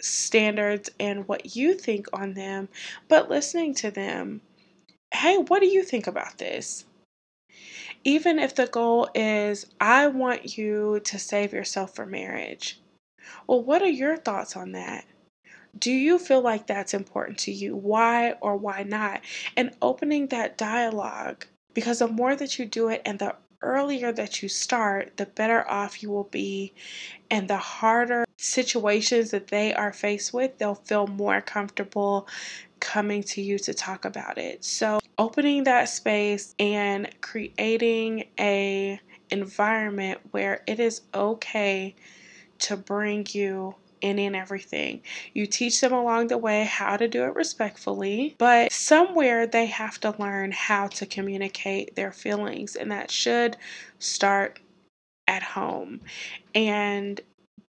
standards 0.00 0.90
and 0.98 1.28
what 1.28 1.56
you 1.56 1.74
think 1.74 2.06
on 2.12 2.34
them, 2.34 2.68
but 3.08 3.30
listening 3.30 3.74
to 3.76 3.90
them. 3.90 4.40
Hey, 5.12 5.36
what 5.36 5.60
do 5.60 5.66
you 5.66 5.84
think 5.84 6.06
about 6.06 6.38
this? 6.38 6.84
Even 8.04 8.38
if 8.38 8.54
the 8.54 8.66
goal 8.66 9.08
is, 9.14 9.66
I 9.80 10.08
want 10.08 10.56
you 10.58 11.00
to 11.04 11.18
save 11.18 11.52
yourself 11.52 11.94
for 11.94 12.06
marriage. 12.06 12.81
Well, 13.46 13.62
what 13.62 13.82
are 13.82 13.88
your 13.88 14.16
thoughts 14.16 14.56
on 14.56 14.72
that? 14.72 15.04
Do 15.78 15.90
you 15.90 16.18
feel 16.18 16.42
like 16.42 16.66
that's 16.66 16.94
important 16.94 17.38
to 17.40 17.52
you? 17.52 17.74
Why 17.74 18.32
or 18.40 18.56
why 18.56 18.82
not? 18.82 19.22
And 19.56 19.74
opening 19.80 20.28
that 20.28 20.58
dialogue 20.58 21.46
because 21.74 22.00
the 22.00 22.08
more 22.08 22.36
that 22.36 22.58
you 22.58 22.66
do 22.66 22.88
it 22.88 23.02
and 23.06 23.18
the 23.18 23.34
earlier 23.62 24.12
that 24.12 24.42
you 24.42 24.48
start, 24.48 25.16
the 25.16 25.26
better 25.26 25.68
off 25.70 26.02
you 26.02 26.10
will 26.10 26.24
be. 26.24 26.74
And 27.30 27.48
the 27.48 27.56
harder 27.56 28.24
situations 28.36 29.30
that 29.30 29.48
they 29.48 29.72
are 29.72 29.92
faced 29.92 30.34
with, 30.34 30.58
they'll 30.58 30.74
feel 30.74 31.06
more 31.06 31.40
comfortable 31.40 32.28
coming 32.80 33.22
to 33.22 33.40
you 33.40 33.58
to 33.60 33.72
talk 33.72 34.04
about 34.04 34.38
it. 34.38 34.64
So, 34.64 34.98
opening 35.16 35.64
that 35.64 35.88
space 35.88 36.54
and 36.58 37.08
creating 37.20 38.24
a 38.38 39.00
environment 39.30 40.20
where 40.32 40.62
it 40.66 40.80
is 40.80 41.02
okay 41.14 41.94
to 42.62 42.76
bring 42.76 43.26
you 43.30 43.74
any 44.02 44.26
and 44.26 44.36
everything. 44.36 45.00
You 45.32 45.46
teach 45.46 45.80
them 45.80 45.92
along 45.92 46.26
the 46.26 46.38
way 46.38 46.64
how 46.64 46.96
to 46.96 47.08
do 47.08 47.24
it 47.24 47.34
respectfully, 47.34 48.34
but 48.38 48.72
somewhere 48.72 49.46
they 49.46 49.66
have 49.66 50.00
to 50.00 50.14
learn 50.18 50.52
how 50.52 50.88
to 50.88 51.06
communicate 51.06 51.94
their 51.94 52.12
feelings, 52.12 52.74
and 52.76 52.90
that 52.90 53.10
should 53.10 53.56
start 53.98 54.58
at 55.28 55.42
home. 55.42 56.00
And 56.54 57.20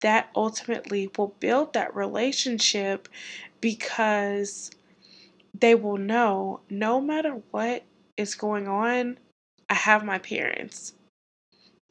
that 0.00 0.30
ultimately 0.34 1.10
will 1.16 1.34
build 1.40 1.72
that 1.74 1.94
relationship 1.94 3.08
because 3.60 4.70
they 5.58 5.74
will 5.74 5.96
know 5.96 6.60
no 6.68 7.00
matter 7.00 7.40
what 7.50 7.84
is 8.16 8.34
going 8.34 8.68
on, 8.68 9.18
I 9.70 9.74
have 9.74 10.04
my 10.04 10.18
parents 10.18 10.94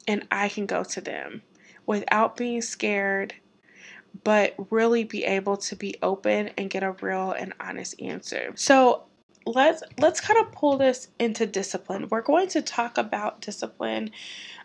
and 0.07 0.27
I 0.31 0.49
can 0.49 0.65
go 0.65 0.83
to 0.83 1.01
them 1.01 1.41
without 1.85 2.37
being 2.37 2.61
scared 2.61 3.33
but 4.23 4.53
really 4.69 5.03
be 5.03 5.23
able 5.23 5.57
to 5.57 5.75
be 5.75 5.95
open 6.01 6.49
and 6.57 6.69
get 6.69 6.83
a 6.83 6.91
real 7.01 7.31
and 7.31 7.53
honest 7.59 7.99
answer. 8.01 8.51
So, 8.55 9.03
let's 9.45 9.83
let's 9.99 10.21
kind 10.21 10.39
of 10.39 10.51
pull 10.51 10.77
this 10.77 11.09
into 11.19 11.45
discipline. 11.45 12.07
We're 12.09 12.21
going 12.21 12.47
to 12.49 12.61
talk 12.61 12.97
about 12.97 13.41
discipline 13.41 14.11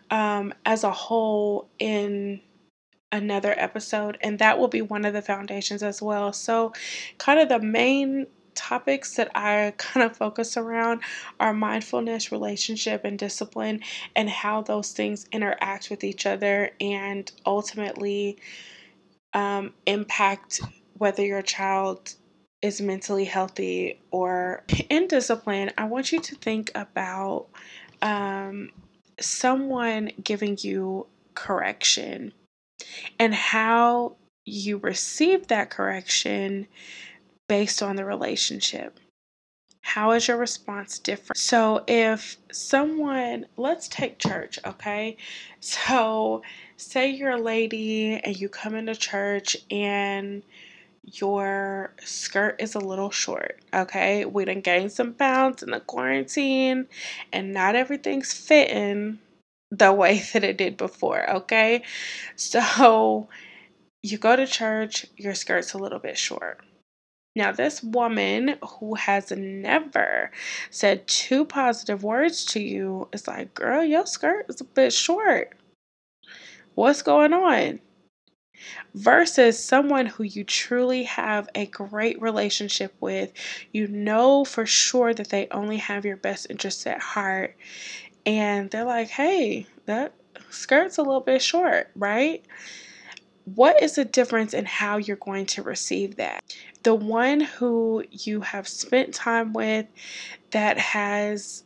um, 0.09 0.53
as 0.65 0.83
a 0.83 0.91
whole 0.91 1.69
in 1.79 2.41
another 3.11 3.53
episode, 3.57 4.17
and 4.21 4.39
that 4.39 4.59
will 4.59 4.67
be 4.67 4.81
one 4.81 5.03
of 5.05 5.13
the 5.13 5.21
foundations 5.21 5.83
as 5.83 6.01
well. 6.01 6.31
So, 6.31 6.73
kind 7.17 7.39
of 7.39 7.49
the 7.49 7.59
main 7.59 8.27
topics 8.59 9.15
that 9.15 9.31
I 9.33 9.73
kind 9.77 10.05
of 10.05 10.17
focus 10.17 10.57
around 10.57 11.01
are 11.39 11.53
mindfulness, 11.53 12.31
relationship, 12.31 13.05
and 13.05 13.17
discipline, 13.17 13.81
and 14.15 14.29
how 14.29 14.61
those 14.61 14.91
things 14.91 15.25
interact 15.31 15.89
with 15.89 16.03
each 16.03 16.25
other, 16.25 16.71
and 16.81 17.31
ultimately 17.45 18.37
um, 19.33 19.73
impact 19.85 20.61
whether 20.97 21.25
your 21.25 21.41
child 21.41 22.15
is 22.61 22.81
mentally 22.81 23.25
healthy 23.25 24.01
or 24.11 24.63
in 24.89 25.07
discipline, 25.07 25.71
I 25.77 25.85
want 25.85 26.11
you 26.11 26.19
to 26.19 26.35
think 26.35 26.71
about 26.75 27.47
um, 28.01 28.71
someone 29.19 30.11
giving 30.21 30.57
you 30.59 31.07
correction 31.35 32.33
and 33.17 33.33
how 33.33 34.15
you 34.45 34.77
receive 34.77 35.47
that 35.47 35.69
correction 35.69 36.67
based 37.49 37.83
on 37.83 37.97
the 37.97 38.05
relationship. 38.05 38.99
How 39.81 40.11
is 40.11 40.27
your 40.27 40.37
response 40.37 40.99
different? 40.99 41.37
So, 41.37 41.83
if 41.87 42.37
someone, 42.51 43.47
let's 43.57 43.87
take 43.87 44.19
church, 44.19 44.59
okay? 44.65 45.17
So, 45.59 46.43
say 46.77 47.09
you're 47.09 47.31
a 47.31 47.41
lady 47.41 48.13
and 48.23 48.39
you 48.39 48.49
come 48.49 48.75
into 48.75 48.95
church 48.95 49.57
and 49.71 50.43
your 51.03 51.95
skirt 52.03 52.61
is 52.61 52.75
a 52.75 52.79
little 52.79 53.09
short, 53.09 53.61
okay? 53.73 54.25
We 54.25 54.45
done 54.45 54.61
gained 54.61 54.91
some 54.91 55.13
pounds 55.13 55.63
in 55.63 55.71
the 55.71 55.79
quarantine 55.79 56.87
and 57.33 57.51
not 57.51 57.75
everything's 57.75 58.31
fitting 58.31 59.17
the 59.71 59.91
way 59.91 60.19
that 60.33 60.43
it 60.43 60.57
did 60.57 60.77
before, 60.77 61.27
okay? 61.37 61.83
So, 62.35 63.27
you 64.03 64.19
go 64.19 64.35
to 64.35 64.45
church, 64.45 65.07
your 65.17 65.33
skirt's 65.33 65.73
a 65.73 65.79
little 65.79 65.99
bit 65.99 66.17
short. 66.17 66.61
Now, 67.35 67.51
this 67.51 67.83
woman 67.83 68.57
who 68.61 68.95
has 68.95 69.31
never 69.31 70.31
said 70.69 71.07
two 71.07 71.45
positive 71.45 72.03
words 72.03 72.43
to 72.45 72.59
you 72.59 73.07
is 73.13 73.27
like, 73.27 73.53
girl, 73.53 73.83
your 73.83 74.05
skirt 74.05 74.47
is 74.49 74.61
a 74.61 74.65
bit 74.65 74.91
short. 74.91 75.55
What's 76.75 77.01
going 77.01 77.33
on? 77.33 77.79
Versus 78.93 79.63
someone 79.63 80.07
who 80.07 80.23
you 80.23 80.43
truly 80.43 81.03
have 81.03 81.47
a 81.55 81.67
great 81.67 82.21
relationship 82.21 82.93
with. 82.99 83.31
You 83.71 83.87
know 83.87 84.43
for 84.43 84.65
sure 84.65 85.13
that 85.13 85.29
they 85.29 85.47
only 85.51 85.77
have 85.77 86.05
your 86.05 86.17
best 86.17 86.47
interests 86.49 86.87
at 86.87 86.99
heart. 86.99 87.55
And 88.25 88.69
they're 88.71 88.85
like, 88.85 89.09
hey, 89.09 89.67
that 89.85 90.13
skirt's 90.49 90.97
a 90.97 91.03
little 91.03 91.21
bit 91.21 91.41
short, 91.41 91.89
right? 91.95 92.43
What 93.55 93.81
is 93.81 93.95
the 93.95 94.05
difference 94.05 94.53
in 94.53 94.65
how 94.65 94.97
you're 94.97 95.15
going 95.17 95.45
to 95.47 95.63
receive 95.63 96.17
that? 96.17 96.43
the 96.83 96.95
one 96.95 97.41
who 97.41 98.03
you 98.09 98.41
have 98.41 98.67
spent 98.67 99.13
time 99.13 99.53
with 99.53 99.85
that 100.51 100.77
has 100.77 101.63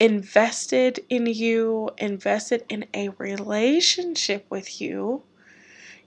invested 0.00 1.00
in 1.08 1.26
you, 1.26 1.90
invested 1.98 2.64
in 2.68 2.86
a 2.94 3.10
relationship 3.10 4.46
with 4.48 4.80
you, 4.80 5.22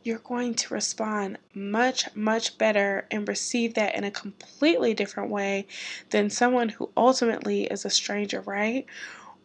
you're 0.03 0.19
going 0.19 0.55
to 0.55 0.73
respond 0.73 1.37
much, 1.53 2.13
much 2.15 2.57
better 2.57 3.05
and 3.11 3.27
receive 3.27 3.75
that 3.75 3.93
in 3.93 4.03
a 4.03 4.09
completely 4.09 4.95
different 4.95 5.29
way 5.29 5.67
than 6.09 6.29
someone 6.29 6.69
who 6.69 6.89
ultimately 6.97 7.65
is 7.65 7.85
a 7.85 7.89
stranger, 7.89 8.41
right? 8.41 8.87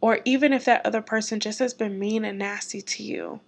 Or 0.00 0.20
even 0.24 0.54
if 0.54 0.64
that 0.64 0.86
other 0.86 1.02
person 1.02 1.40
just 1.40 1.58
has 1.58 1.74
been 1.74 1.98
mean 1.98 2.24
and 2.24 2.38
nasty 2.38 2.80
to 2.80 3.02
you. 3.02 3.40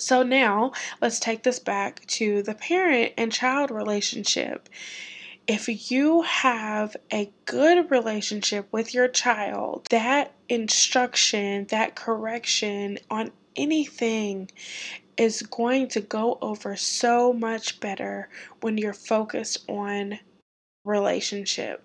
So 0.00 0.22
now 0.22 0.72
let's 1.00 1.18
take 1.18 1.42
this 1.42 1.58
back 1.58 2.06
to 2.06 2.42
the 2.42 2.54
parent 2.54 3.14
and 3.16 3.32
child 3.32 3.70
relationship. 3.70 4.68
If 5.48 5.90
you 5.90 6.22
have 6.22 6.96
a 7.12 7.32
good 7.46 7.90
relationship 7.90 8.68
with 8.70 8.94
your 8.94 9.08
child, 9.08 9.86
that 9.90 10.34
instruction, 10.48 11.66
that 11.70 11.96
correction 11.96 12.98
on 13.10 13.32
anything 13.56 14.50
is 15.16 15.42
going 15.42 15.88
to 15.88 16.00
go 16.00 16.38
over 16.40 16.76
so 16.76 17.32
much 17.32 17.80
better 17.80 18.28
when 18.60 18.78
you're 18.78 18.92
focused 18.92 19.68
on 19.68 20.20
relationship. 20.84 21.82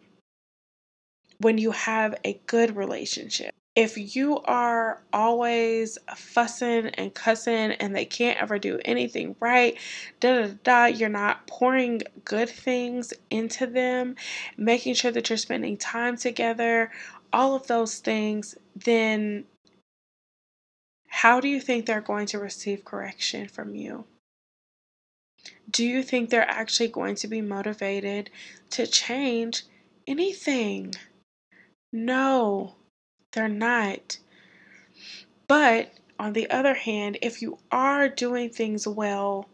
When 1.39 1.57
you 1.57 1.71
have 1.71 2.15
a 2.23 2.39
good 2.45 2.75
relationship 2.75 3.55
if 3.75 4.15
you 4.15 4.39
are 4.41 5.01
always 5.11 5.97
fussing 6.15 6.87
and 6.87 7.13
cussing 7.13 7.71
and 7.71 7.95
they 7.95 8.05
can't 8.05 8.39
ever 8.41 8.59
do 8.59 8.79
anything 8.85 9.35
right, 9.39 9.77
da 10.19 10.41
da 10.41 10.53
da, 10.63 10.85
you're 10.85 11.09
not 11.09 11.47
pouring 11.47 12.01
good 12.23 12.49
things 12.49 13.13
into 13.29 13.65
them, 13.65 14.15
making 14.57 14.93
sure 14.93 15.11
that 15.11 15.29
you're 15.29 15.37
spending 15.37 15.77
time 15.77 16.17
together, 16.17 16.91
all 17.31 17.55
of 17.55 17.67
those 17.67 17.99
things, 17.99 18.55
then 18.75 19.45
how 21.07 21.39
do 21.39 21.47
you 21.47 21.59
think 21.59 21.85
they're 21.85 22.01
going 22.01 22.27
to 22.27 22.39
receive 22.39 22.85
correction 22.85 23.47
from 23.47 23.75
you? 23.75 24.05
do 25.69 25.85
you 25.85 26.03
think 26.03 26.29
they're 26.29 26.49
actually 26.49 26.87
going 26.87 27.15
to 27.15 27.27
be 27.27 27.41
motivated 27.41 28.29
to 28.69 28.87
change 28.87 29.63
anything? 30.07 30.93
No, 31.91 32.75
they're 33.33 33.47
not. 33.47 34.17
But 35.47 35.93
on 36.17 36.33
the 36.33 36.49
other 36.49 36.73
hand, 36.73 37.17
if 37.21 37.41
you 37.41 37.57
are 37.71 38.07
doing 38.07 38.49
things 38.49 38.87
well 38.87 39.49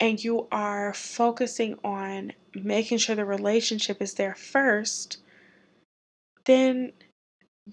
and 0.00 0.22
you 0.22 0.48
are 0.50 0.92
focusing 0.92 1.78
on 1.84 2.32
making 2.54 2.98
sure 2.98 3.16
the 3.16 3.24
relationship 3.24 4.02
is 4.02 4.14
there 4.14 4.34
first, 4.34 5.18
then 6.46 6.92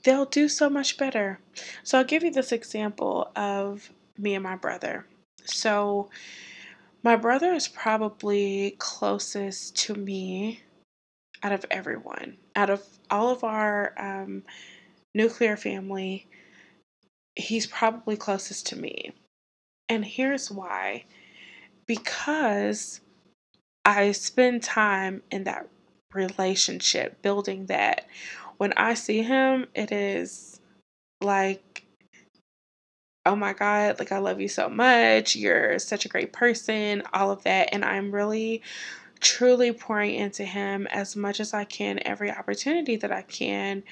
they'll 0.04 0.26
do 0.26 0.48
so 0.48 0.70
much 0.70 0.98
better. 0.98 1.40
So 1.84 1.98
I'll 1.98 2.04
give 2.04 2.24
you 2.24 2.32
this 2.32 2.52
example 2.52 3.32
of 3.36 3.92
me 4.18 4.36
and 4.36 4.44
my 4.44 4.56
brother. 4.56 5.06
So 5.44 6.10
my 7.04 7.16
brother 7.16 7.54
is 7.54 7.68
probably 7.68 8.76
closest 8.78 9.76
to 9.78 9.96
me 9.96 10.62
out 11.44 11.52
of 11.52 11.66
everyone. 11.72 12.38
Out 12.56 12.70
of 12.70 12.86
all 13.10 13.30
of 13.30 13.44
our 13.44 13.94
um, 13.98 14.44
nuclear 15.14 15.58
family, 15.58 16.28
he's 17.36 17.68
probably 17.68 18.18
closest 18.18 18.68
to 18.68 18.76
me. 18.76 19.12
And 19.90 20.06
here's 20.06 20.50
why 20.50 21.06
because 21.86 23.02
I 23.84 24.12
spend 24.12 24.64
time 24.64 25.24
in 25.32 25.44
that 25.46 25.68
relationship, 26.14 27.22
building 27.22 27.66
that. 27.66 28.06
When 28.58 28.74
I 28.78 28.94
see 28.94 29.24
him, 29.24 29.68
it 29.74 29.92
is 29.92 30.60
like, 31.20 31.84
oh 33.26 33.36
my 33.36 33.54
God, 33.54 34.00
like 34.00 34.12
I 34.12 34.20
love 34.20 34.40
you 34.40 34.48
so 34.48 34.70
much. 34.70 35.36
You're 35.36 35.80
such 35.80 36.06
a 36.06 36.10
great 36.10 36.32
person, 36.32 37.04
all 37.14 37.32
of 37.32 37.44
that. 37.44 37.70
And 37.74 37.84
I'm 37.84 38.14
really, 38.14 38.62
truly 39.20 39.72
pouring 39.72 40.16
into 40.16 40.44
him 40.44 40.88
as 40.88 41.16
much 41.16 41.40
as 41.40 41.54
I 41.54 41.64
can, 41.64 42.00
every 42.06 42.32
opportunity 42.32 42.96
that 42.98 43.12
I 43.12 43.24
can 43.24 43.84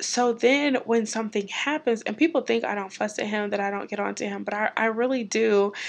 so 0.00 0.32
then 0.32 0.76
when 0.84 1.06
something 1.06 1.48
happens 1.48 2.02
and 2.02 2.16
people 2.16 2.42
think 2.42 2.64
I 2.64 2.74
don't 2.74 2.92
fuss 2.92 3.18
at 3.18 3.26
him, 3.26 3.50
that 3.50 3.60
I 3.60 3.70
don't 3.70 3.88
get 3.88 3.98
on 3.98 4.14
to 4.16 4.28
him, 4.28 4.44
but 4.44 4.52
I, 4.52 4.70
I 4.76 4.86
really 4.86 5.24
do. 5.24 5.72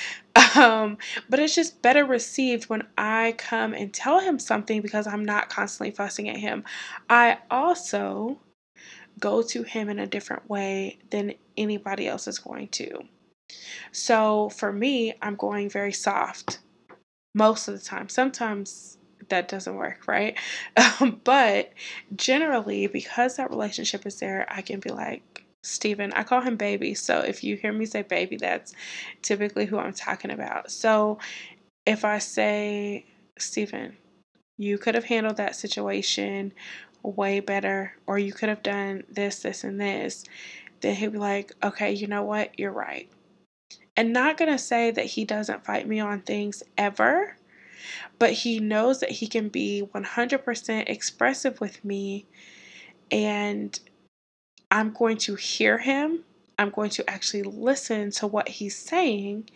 Um, 0.55 0.97
but 1.29 1.39
it's 1.39 1.53
just 1.53 1.81
better 1.83 2.03
received 2.05 2.65
when 2.65 2.83
I 2.97 3.35
come 3.37 3.73
and 3.73 3.93
tell 3.93 4.19
him 4.19 4.39
something 4.39 4.81
because 4.81 5.05
I'm 5.05 5.23
not 5.23 5.49
constantly 5.49 5.91
fussing 5.91 6.29
at 6.29 6.37
him. 6.37 6.63
I 7.09 7.39
also 7.51 8.39
go 9.19 9.43
to 9.43 9.63
him 9.63 9.89
in 9.89 9.99
a 9.99 10.07
different 10.07 10.49
way 10.49 10.99
than 11.11 11.33
anybody 11.57 12.07
else 12.07 12.27
is 12.27 12.39
going 12.39 12.69
to. 12.69 13.03
So 13.91 14.49
for 14.49 14.71
me, 14.71 15.13
I'm 15.21 15.35
going 15.35 15.69
very 15.69 15.93
soft 15.93 16.59
most 17.35 17.67
of 17.67 17.73
the 17.77 17.85
time. 17.85 18.09
Sometimes 18.09 18.96
that 19.29 19.47
doesn't 19.47 19.75
work, 19.75 20.07
right? 20.07 20.37
Um, 20.99 21.21
but 21.23 21.73
generally, 22.15 22.87
because 22.87 23.37
that 23.37 23.51
relationship 23.51 24.05
is 24.05 24.19
there, 24.19 24.47
I 24.49 24.61
can 24.61 24.79
be 24.79 24.89
like, 24.89 25.43
Stephen, 25.61 26.13
I 26.13 26.23
call 26.23 26.41
him 26.41 26.55
baby. 26.55 26.93
So 26.93 27.19
if 27.19 27.43
you 27.43 27.55
hear 27.55 27.73
me 27.73 27.85
say 27.85 28.01
baby, 28.01 28.37
that's 28.37 28.73
typically 29.21 29.65
who 29.65 29.77
I'm 29.77 29.93
talking 29.93 30.31
about. 30.31 30.71
So 30.71 31.19
if 31.85 32.05
I 32.05 32.19
say, 32.19 33.05
Stephen, 33.37 33.97
you 34.57 34.77
could 34.77 34.95
have 34.95 35.05
handled 35.05 35.37
that 35.37 35.55
situation 35.55 36.53
way 37.03 37.39
better, 37.39 37.93
or 38.05 38.17
you 38.17 38.33
could 38.33 38.49
have 38.49 38.63
done 38.63 39.03
this, 39.09 39.41
this, 39.41 39.63
and 39.63 39.79
this, 39.79 40.25
then 40.81 40.95
he'll 40.95 41.11
be 41.11 41.17
like, 41.17 41.51
okay, 41.63 41.91
you 41.91 42.07
know 42.07 42.23
what? 42.23 42.57
You're 42.57 42.71
right. 42.71 43.09
And 43.95 44.13
not 44.13 44.37
going 44.37 44.51
to 44.51 44.57
say 44.57 44.91
that 44.91 45.05
he 45.05 45.25
doesn't 45.25 45.65
fight 45.65 45.87
me 45.87 45.99
on 45.99 46.21
things 46.21 46.63
ever, 46.77 47.35
but 48.19 48.33
he 48.33 48.59
knows 48.59 48.99
that 48.99 49.11
he 49.11 49.27
can 49.27 49.49
be 49.49 49.87
100% 49.93 50.89
expressive 50.89 51.59
with 51.61 51.83
me 51.83 52.25
and 53.11 53.79
I'm 54.69 54.91
going 54.91 55.17
to 55.19 55.35
hear 55.35 55.77
him. 55.77 56.23
I'm 56.59 56.71
going 56.71 56.89
to 56.91 57.09
actually 57.09 57.43
listen 57.43 58.11
to 58.11 58.27
what 58.27 58.49
he's 58.49 58.75
saying 58.75 59.49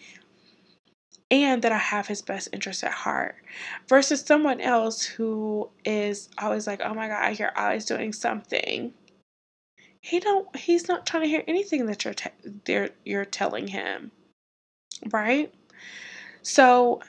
and 1.31 1.61
that 1.61 1.71
I 1.71 1.77
have 1.77 2.07
his 2.07 2.21
best 2.21 2.49
interest 2.51 2.83
at 2.83 2.91
heart 2.91 3.35
versus 3.87 4.21
someone 4.21 4.59
else 4.61 5.03
who 5.03 5.69
is 5.85 6.29
always 6.37 6.67
like, 6.67 6.81
"Oh 6.83 6.93
my 6.93 7.07
god, 7.07 7.39
you're 7.39 7.57
always 7.57 7.85
doing 7.85 8.13
something." 8.13 8.93
He 10.01 10.19
don't 10.19 10.53
he's 10.55 10.87
not 10.87 11.05
trying 11.05 11.23
to 11.23 11.29
hear 11.29 11.43
anything 11.47 11.85
that 11.87 12.03
you're 12.05 12.13
te- 12.13 12.89
you're 13.05 13.25
telling 13.25 13.67
him. 13.67 14.11
Right? 15.11 15.53
So 16.43 17.01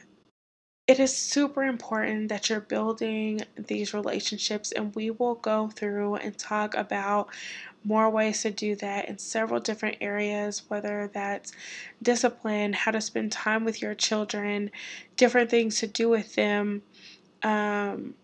it 0.88 0.98
is 0.98 1.16
super 1.16 1.62
important 1.62 2.28
that 2.28 2.50
you're 2.50 2.60
building 2.60 3.42
these 3.56 3.94
relationships, 3.94 4.72
and 4.72 4.94
we 4.94 5.10
will 5.10 5.36
go 5.36 5.68
through 5.68 6.16
and 6.16 6.36
talk 6.36 6.74
about 6.74 7.28
more 7.84 8.10
ways 8.10 8.42
to 8.42 8.50
do 8.50 8.74
that 8.76 9.08
in 9.08 9.18
several 9.18 9.60
different 9.60 9.96
areas, 10.00 10.62
whether 10.68 11.10
that's 11.12 11.52
discipline, 12.02 12.72
how 12.72 12.90
to 12.90 13.00
spend 13.00 13.30
time 13.30 13.64
with 13.64 13.80
your 13.80 13.94
children, 13.94 14.70
different 15.16 15.50
things 15.50 15.78
to 15.78 15.86
do 15.86 16.08
with 16.08 16.34
them, 16.34 16.82
um, 17.42 18.14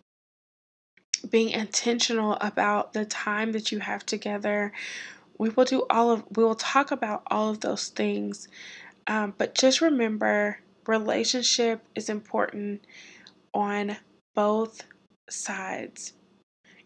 being 1.31 1.51
intentional 1.51 2.37
about 2.41 2.93
the 2.93 3.05
time 3.05 3.53
that 3.53 3.73
you 3.73 3.81
have 3.81 4.05
together. 4.07 4.73
We 5.39 5.51
will 5.51 5.65
do 5.65 5.85
all 5.91 6.11
of, 6.11 6.25
we 6.37 6.45
will 6.45 6.55
talk 6.55 6.91
about 6.91 7.23
all 7.29 7.51
of 7.51 7.61
those 7.61 7.89
things. 7.89 8.49
Um, 9.07 9.35
but 9.39 9.55
just 9.55 9.81
remember 9.81 10.59
relationship 10.89 11.83
is 11.95 12.09
important 12.09 12.85
on 13.55 13.97
both 14.35 14.83
sides. 15.29 16.15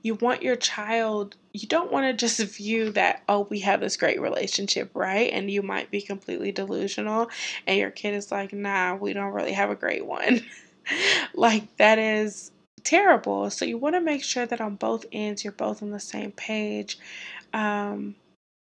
You 0.03 0.17
want 0.17 0.43
your 0.43 0.57
child, 0.57 1.37
you 1.53 1.69
don't 1.69 1.93
want 1.93 2.07
to 2.07 2.12
just 2.12 2.41
view 2.57 2.91
that, 2.91 3.23
oh, 3.29 3.47
we 3.49 3.61
have 3.61 3.81
this 3.81 3.97
great 3.97 4.21
relationship, 4.21 4.91
right? 4.95 5.33
And 5.33 5.49
you 5.49 5.62
might 5.62 5.93
be 5.93 6.01
completely 6.01 6.51
delusional, 6.51 7.31
and 7.69 7.79
your 7.79 7.93
kid 7.93 8.15
is 8.15 8.33
like, 8.33 8.53
nah, 8.53 8.97
we 8.97 9.12
don't 9.12 9.33
really 9.33 9.53
have 9.53 9.71
a 9.71 9.77
great 9.77 10.05
one. 10.05 10.43
like, 11.35 11.77
that 11.77 12.01
is 12.01 12.51
terrible. 12.83 13.49
So, 13.51 13.65
you 13.65 13.79
want 13.79 13.95
to 13.95 14.01
make 14.01 14.25
sure 14.25 14.45
that 14.45 14.61
on 14.61 14.75
both 14.75 15.07
ends, 15.12 15.45
you're 15.45 15.53
both 15.53 15.85
on 15.85 15.91
the 15.91 16.01
same 16.01 16.33
page. 16.33 16.99
Um, 17.53 18.17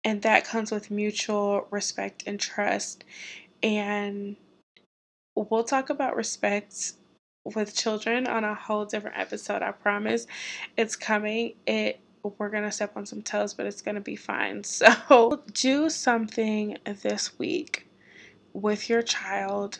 and 0.04 0.22
that 0.22 0.46
comes 0.46 0.69
with 0.72 0.91
mutual 0.91 1.67
respect 1.72 2.24
and 2.28 2.39
trust. 2.39 3.04
And 3.63 4.36
we'll 5.36 5.63
talk 5.63 5.89
about 5.89 6.15
respect 6.15 6.93
with 7.43 7.76
children 7.76 8.28
on 8.28 8.43
a 8.43 8.56
whole 8.56 8.86
different 8.86 9.17
episode. 9.17 9.62
I 9.62 9.72
promise 9.72 10.28
it's 10.78 10.96
coming. 10.96 11.54
It 11.65 12.00
we're 12.38 12.50
going 12.50 12.63
to 12.63 12.72
step 12.72 12.96
on 12.96 13.06
some 13.06 13.22
toes, 13.22 13.54
but 13.54 13.65
it's 13.65 13.82
going 13.82 13.96
to 13.96 14.02
be 14.02 14.15
fine. 14.15 14.63
So, 14.74 15.43
do 15.54 15.89
something 15.89 16.78
this 16.86 17.38
week 17.38 17.88
with 18.54 18.89
your 18.89 19.02
child 19.02 19.80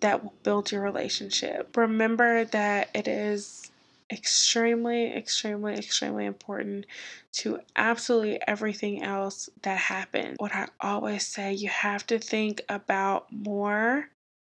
that 0.00 0.22
will 0.22 0.34
build 0.42 0.72
your 0.72 0.82
relationship. 0.82 1.76
Remember 1.76 2.44
that 2.46 2.88
it 2.94 3.06
is 3.06 3.70
extremely, 4.10 5.14
extremely, 5.14 5.74
extremely 5.74 6.26
important 6.26 6.86
to 7.32 7.60
absolutely 7.76 8.40
everything 8.46 9.02
else 9.02 9.48
that 9.62 9.78
happens. 9.78 10.36
What 10.38 10.54
I 10.54 10.68
always 10.80 11.26
say, 11.26 11.52
you 11.52 11.68
have 11.68 12.06
to 12.08 12.18
think 12.18 12.62
about 12.68 13.30
more 13.30 14.08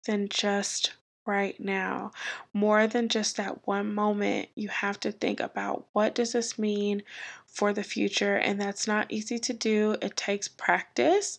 than 0.05 0.29
just 0.29 0.93
right 1.25 1.59
now. 1.59 2.11
More 2.53 2.87
than 2.87 3.09
just 3.09 3.37
that 3.37 3.67
one 3.67 3.93
moment, 3.93 4.49
you 4.55 4.69
have 4.69 4.99
to 5.01 5.11
think 5.11 5.39
about 5.39 5.85
what 5.93 6.15
does 6.15 6.31
this 6.31 6.57
mean 6.57 7.03
for 7.45 7.73
the 7.73 7.83
future 7.83 8.35
and 8.35 8.59
that's 8.59 8.87
not 8.87 9.11
easy 9.11 9.37
to 9.39 9.53
do. 9.53 9.95
It 10.01 10.15
takes 10.15 10.47
practice. 10.47 11.37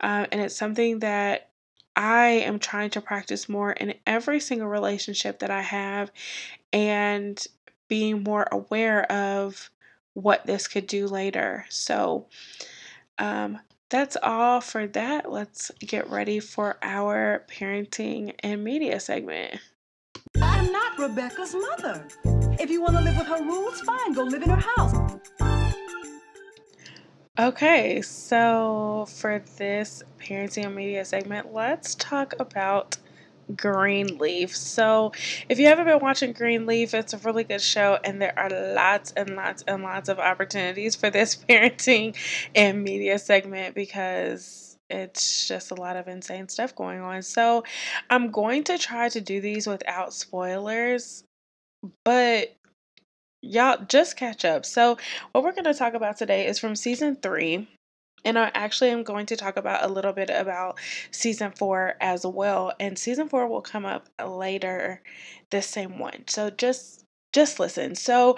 Uh, 0.00 0.26
and 0.32 0.40
it's 0.40 0.56
something 0.56 1.00
that 1.00 1.50
I 1.94 2.28
am 2.28 2.58
trying 2.58 2.90
to 2.90 3.00
practice 3.00 3.48
more 3.48 3.72
in 3.72 3.94
every 4.06 4.40
single 4.40 4.68
relationship 4.68 5.38
that 5.40 5.50
I 5.50 5.62
have 5.62 6.10
and 6.72 7.44
being 7.88 8.22
more 8.22 8.46
aware 8.52 9.10
of 9.10 9.70
what 10.12 10.46
this 10.46 10.68
could 10.68 10.86
do 10.86 11.06
later. 11.06 11.64
So, 11.68 12.26
um, 13.18 13.60
that's 13.88 14.16
all 14.22 14.60
for 14.60 14.86
that. 14.88 15.30
Let's 15.30 15.70
get 15.80 16.10
ready 16.10 16.40
for 16.40 16.76
our 16.82 17.44
parenting 17.48 18.34
and 18.40 18.64
media 18.64 18.98
segment. 19.00 19.60
I'm 20.42 20.72
not 20.72 20.98
Rebecca's 20.98 21.54
mother. 21.54 22.06
If 22.58 22.70
you 22.70 22.82
want 22.82 22.96
to 22.96 23.02
live 23.02 23.16
with 23.16 23.26
her 23.26 23.44
rules, 23.44 23.80
fine, 23.82 24.12
go 24.12 24.24
live 24.24 24.42
in 24.42 24.50
her 24.50 24.56
house. 24.76 25.18
Okay, 27.38 28.00
so 28.00 29.06
for 29.08 29.42
this 29.58 30.02
parenting 30.18 30.64
and 30.64 30.74
media 30.74 31.04
segment, 31.04 31.52
let's 31.52 31.94
talk 31.96 32.34
about 32.38 32.96
Greenleaf. 33.54 34.54
So, 34.56 35.12
if 35.48 35.58
you 35.58 35.66
haven't 35.66 35.86
been 35.86 36.00
watching 36.00 36.32
Greenleaf, 36.32 36.94
it's 36.94 37.12
a 37.12 37.18
really 37.18 37.44
good 37.44 37.60
show, 37.60 37.98
and 38.02 38.20
there 38.20 38.36
are 38.38 38.50
lots 38.74 39.12
and 39.12 39.36
lots 39.36 39.62
and 39.66 39.82
lots 39.82 40.08
of 40.08 40.18
opportunities 40.18 40.96
for 40.96 41.10
this 41.10 41.36
parenting 41.48 42.16
and 42.54 42.82
media 42.82 43.18
segment 43.18 43.74
because 43.74 44.66
it's 44.88 45.48
just 45.48 45.70
a 45.70 45.74
lot 45.74 45.96
of 45.96 46.08
insane 46.08 46.48
stuff 46.48 46.74
going 46.74 47.00
on. 47.00 47.22
So 47.22 47.64
I'm 48.08 48.30
going 48.30 48.64
to 48.64 48.78
try 48.78 49.08
to 49.08 49.20
do 49.20 49.40
these 49.40 49.66
without 49.66 50.12
spoilers, 50.12 51.24
but 52.04 52.54
y'all 53.42 53.84
just 53.88 54.16
catch 54.16 54.44
up. 54.44 54.64
So, 54.64 54.98
what 55.32 55.44
we're 55.44 55.52
going 55.52 55.64
to 55.64 55.74
talk 55.74 55.94
about 55.94 56.16
today 56.16 56.46
is 56.46 56.58
from 56.58 56.76
season 56.76 57.16
three. 57.16 57.68
And 58.26 58.38
I 58.38 58.50
actually 58.54 58.90
am 58.90 59.04
going 59.04 59.26
to 59.26 59.36
talk 59.36 59.56
about 59.56 59.84
a 59.84 59.88
little 59.88 60.12
bit 60.12 60.30
about 60.30 60.78
season 61.12 61.52
four 61.52 61.94
as 62.00 62.26
well. 62.26 62.72
And 62.80 62.98
season 62.98 63.28
four 63.28 63.46
will 63.46 63.62
come 63.62 63.86
up 63.86 64.08
later 64.22 65.00
this 65.50 65.66
same 65.66 65.98
one. 65.98 66.24
So 66.26 66.50
just 66.50 67.04
just 67.32 67.60
listen. 67.60 67.94
So 67.94 68.36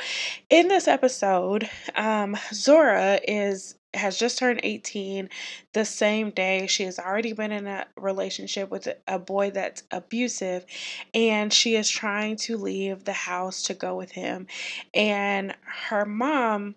in 0.50 0.68
this 0.68 0.88
episode, 0.88 1.70
um, 1.94 2.36
Zora 2.52 3.20
is 3.26 3.76
has 3.94 4.18
just 4.18 4.38
turned 4.38 4.60
18 4.62 5.30
the 5.72 5.84
same 5.84 6.30
day 6.30 6.66
she 6.66 6.82
has 6.82 6.98
already 6.98 7.32
been 7.32 7.52
in 7.52 7.66
a 7.66 7.86
relationship 7.96 8.70
with 8.70 8.86
a 9.06 9.18
boy 9.18 9.50
that's 9.50 9.82
abusive 9.90 10.66
and 11.14 11.52
she 11.52 11.74
is 11.74 11.88
trying 11.88 12.36
to 12.36 12.58
leave 12.58 13.04
the 13.04 13.14
house 13.14 13.62
to 13.62 13.72
go 13.72 13.96
with 13.96 14.10
him 14.10 14.46
and 14.92 15.54
her 15.62 16.04
mom 16.04 16.74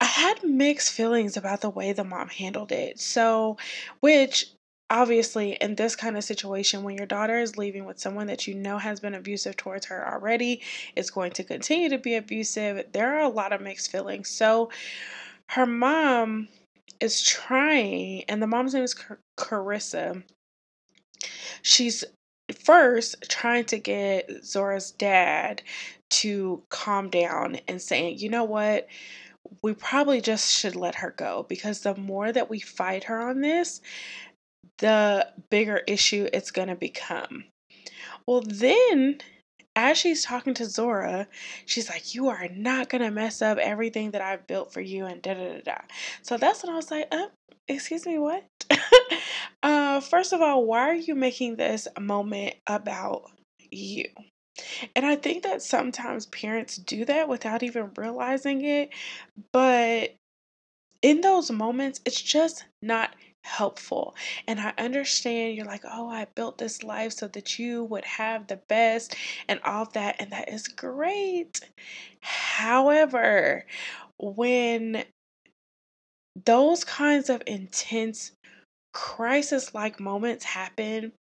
I 0.00 0.04
had 0.04 0.44
mixed 0.44 0.92
feelings 0.92 1.36
about 1.36 1.60
the 1.60 1.70
way 1.70 1.92
the 1.92 2.04
mom 2.04 2.28
handled 2.28 2.72
it. 2.72 3.00
So, 3.00 3.56
which 4.00 4.46
obviously 4.90 5.52
in 5.60 5.74
this 5.74 5.96
kind 5.96 6.16
of 6.16 6.24
situation 6.24 6.82
when 6.82 6.96
your 6.96 7.06
daughter 7.06 7.38
is 7.38 7.56
leaving 7.56 7.84
with 7.84 7.98
someone 7.98 8.28
that 8.28 8.46
you 8.46 8.54
know 8.54 8.78
has 8.78 9.00
been 9.00 9.14
abusive 9.14 9.56
towards 9.56 9.86
her 9.86 10.06
already 10.08 10.62
is 10.94 11.10
going 11.10 11.32
to 11.32 11.42
continue 11.42 11.88
to 11.88 11.98
be 11.98 12.14
abusive 12.14 12.86
there 12.92 13.16
are 13.16 13.22
a 13.24 13.28
lot 13.28 13.52
of 13.52 13.60
mixed 13.60 13.90
feelings 13.90 14.28
so 14.28 14.70
her 15.48 15.66
mom 15.66 16.46
is 17.00 17.22
trying 17.22 18.22
and 18.28 18.40
the 18.40 18.46
mom's 18.46 18.74
name 18.74 18.84
is 18.84 18.94
Car- 18.94 19.18
kerissa 19.36 20.22
she's 21.62 22.04
first 22.64 23.16
trying 23.28 23.64
to 23.64 23.78
get 23.78 24.30
zora's 24.44 24.92
dad 24.92 25.62
to 26.10 26.62
calm 26.68 27.10
down 27.10 27.58
and 27.66 27.82
saying 27.82 28.18
you 28.18 28.28
know 28.28 28.44
what 28.44 28.86
we 29.62 29.74
probably 29.74 30.20
just 30.20 30.52
should 30.52 30.76
let 30.76 30.96
her 30.96 31.14
go 31.16 31.46
because 31.48 31.80
the 31.80 31.94
more 31.94 32.32
that 32.32 32.50
we 32.50 32.60
fight 32.60 33.04
her 33.04 33.20
on 33.20 33.40
this, 33.40 33.80
the 34.78 35.26
bigger 35.50 35.82
issue 35.86 36.28
it's 36.32 36.50
going 36.50 36.68
to 36.68 36.74
become. 36.74 37.44
Well, 38.26 38.42
then 38.42 39.20
as 39.74 39.98
she's 39.98 40.24
talking 40.24 40.54
to 40.54 40.64
Zora, 40.64 41.28
she's 41.66 41.88
like, 41.88 42.14
You 42.14 42.28
are 42.28 42.48
not 42.48 42.88
going 42.88 43.02
to 43.02 43.10
mess 43.10 43.42
up 43.42 43.58
everything 43.58 44.12
that 44.12 44.22
I've 44.22 44.46
built 44.46 44.72
for 44.72 44.80
you, 44.80 45.04
and 45.04 45.22
da 45.22 45.34
da 45.34 45.54
da 45.54 45.60
da. 45.60 45.78
So 46.22 46.36
that's 46.36 46.62
when 46.62 46.72
I 46.72 46.76
was 46.76 46.90
like, 46.90 47.08
uh, 47.12 47.26
Excuse 47.68 48.06
me, 48.06 48.18
what? 48.18 48.44
uh, 49.62 50.00
first 50.00 50.32
of 50.32 50.40
all, 50.40 50.64
why 50.64 50.88
are 50.88 50.94
you 50.94 51.14
making 51.14 51.56
this 51.56 51.88
moment 51.98 52.54
about 52.66 53.30
you? 53.70 54.06
And 54.94 55.04
I 55.06 55.16
think 55.16 55.42
that 55.42 55.62
sometimes 55.62 56.26
parents 56.26 56.76
do 56.76 57.04
that 57.04 57.28
without 57.28 57.62
even 57.62 57.90
realizing 57.96 58.64
it. 58.64 58.90
But 59.52 60.14
in 61.02 61.20
those 61.20 61.50
moments, 61.50 62.00
it's 62.04 62.20
just 62.20 62.64
not 62.82 63.14
helpful. 63.44 64.14
And 64.48 64.60
I 64.60 64.72
understand 64.78 65.54
you're 65.56 65.66
like, 65.66 65.84
oh, 65.84 66.08
I 66.08 66.26
built 66.34 66.58
this 66.58 66.82
life 66.82 67.12
so 67.12 67.28
that 67.28 67.58
you 67.58 67.84
would 67.84 68.04
have 68.04 68.46
the 68.46 68.56
best 68.68 69.14
and 69.48 69.60
all 69.64 69.82
of 69.82 69.92
that. 69.92 70.16
And 70.18 70.32
that 70.32 70.48
is 70.48 70.68
great. 70.68 71.60
However, 72.20 73.64
when 74.18 75.04
those 76.44 76.84
kinds 76.84 77.30
of 77.30 77.42
intense 77.46 78.32
crisis 78.92 79.74
like 79.74 80.00
moments 80.00 80.44
happen, 80.44 81.12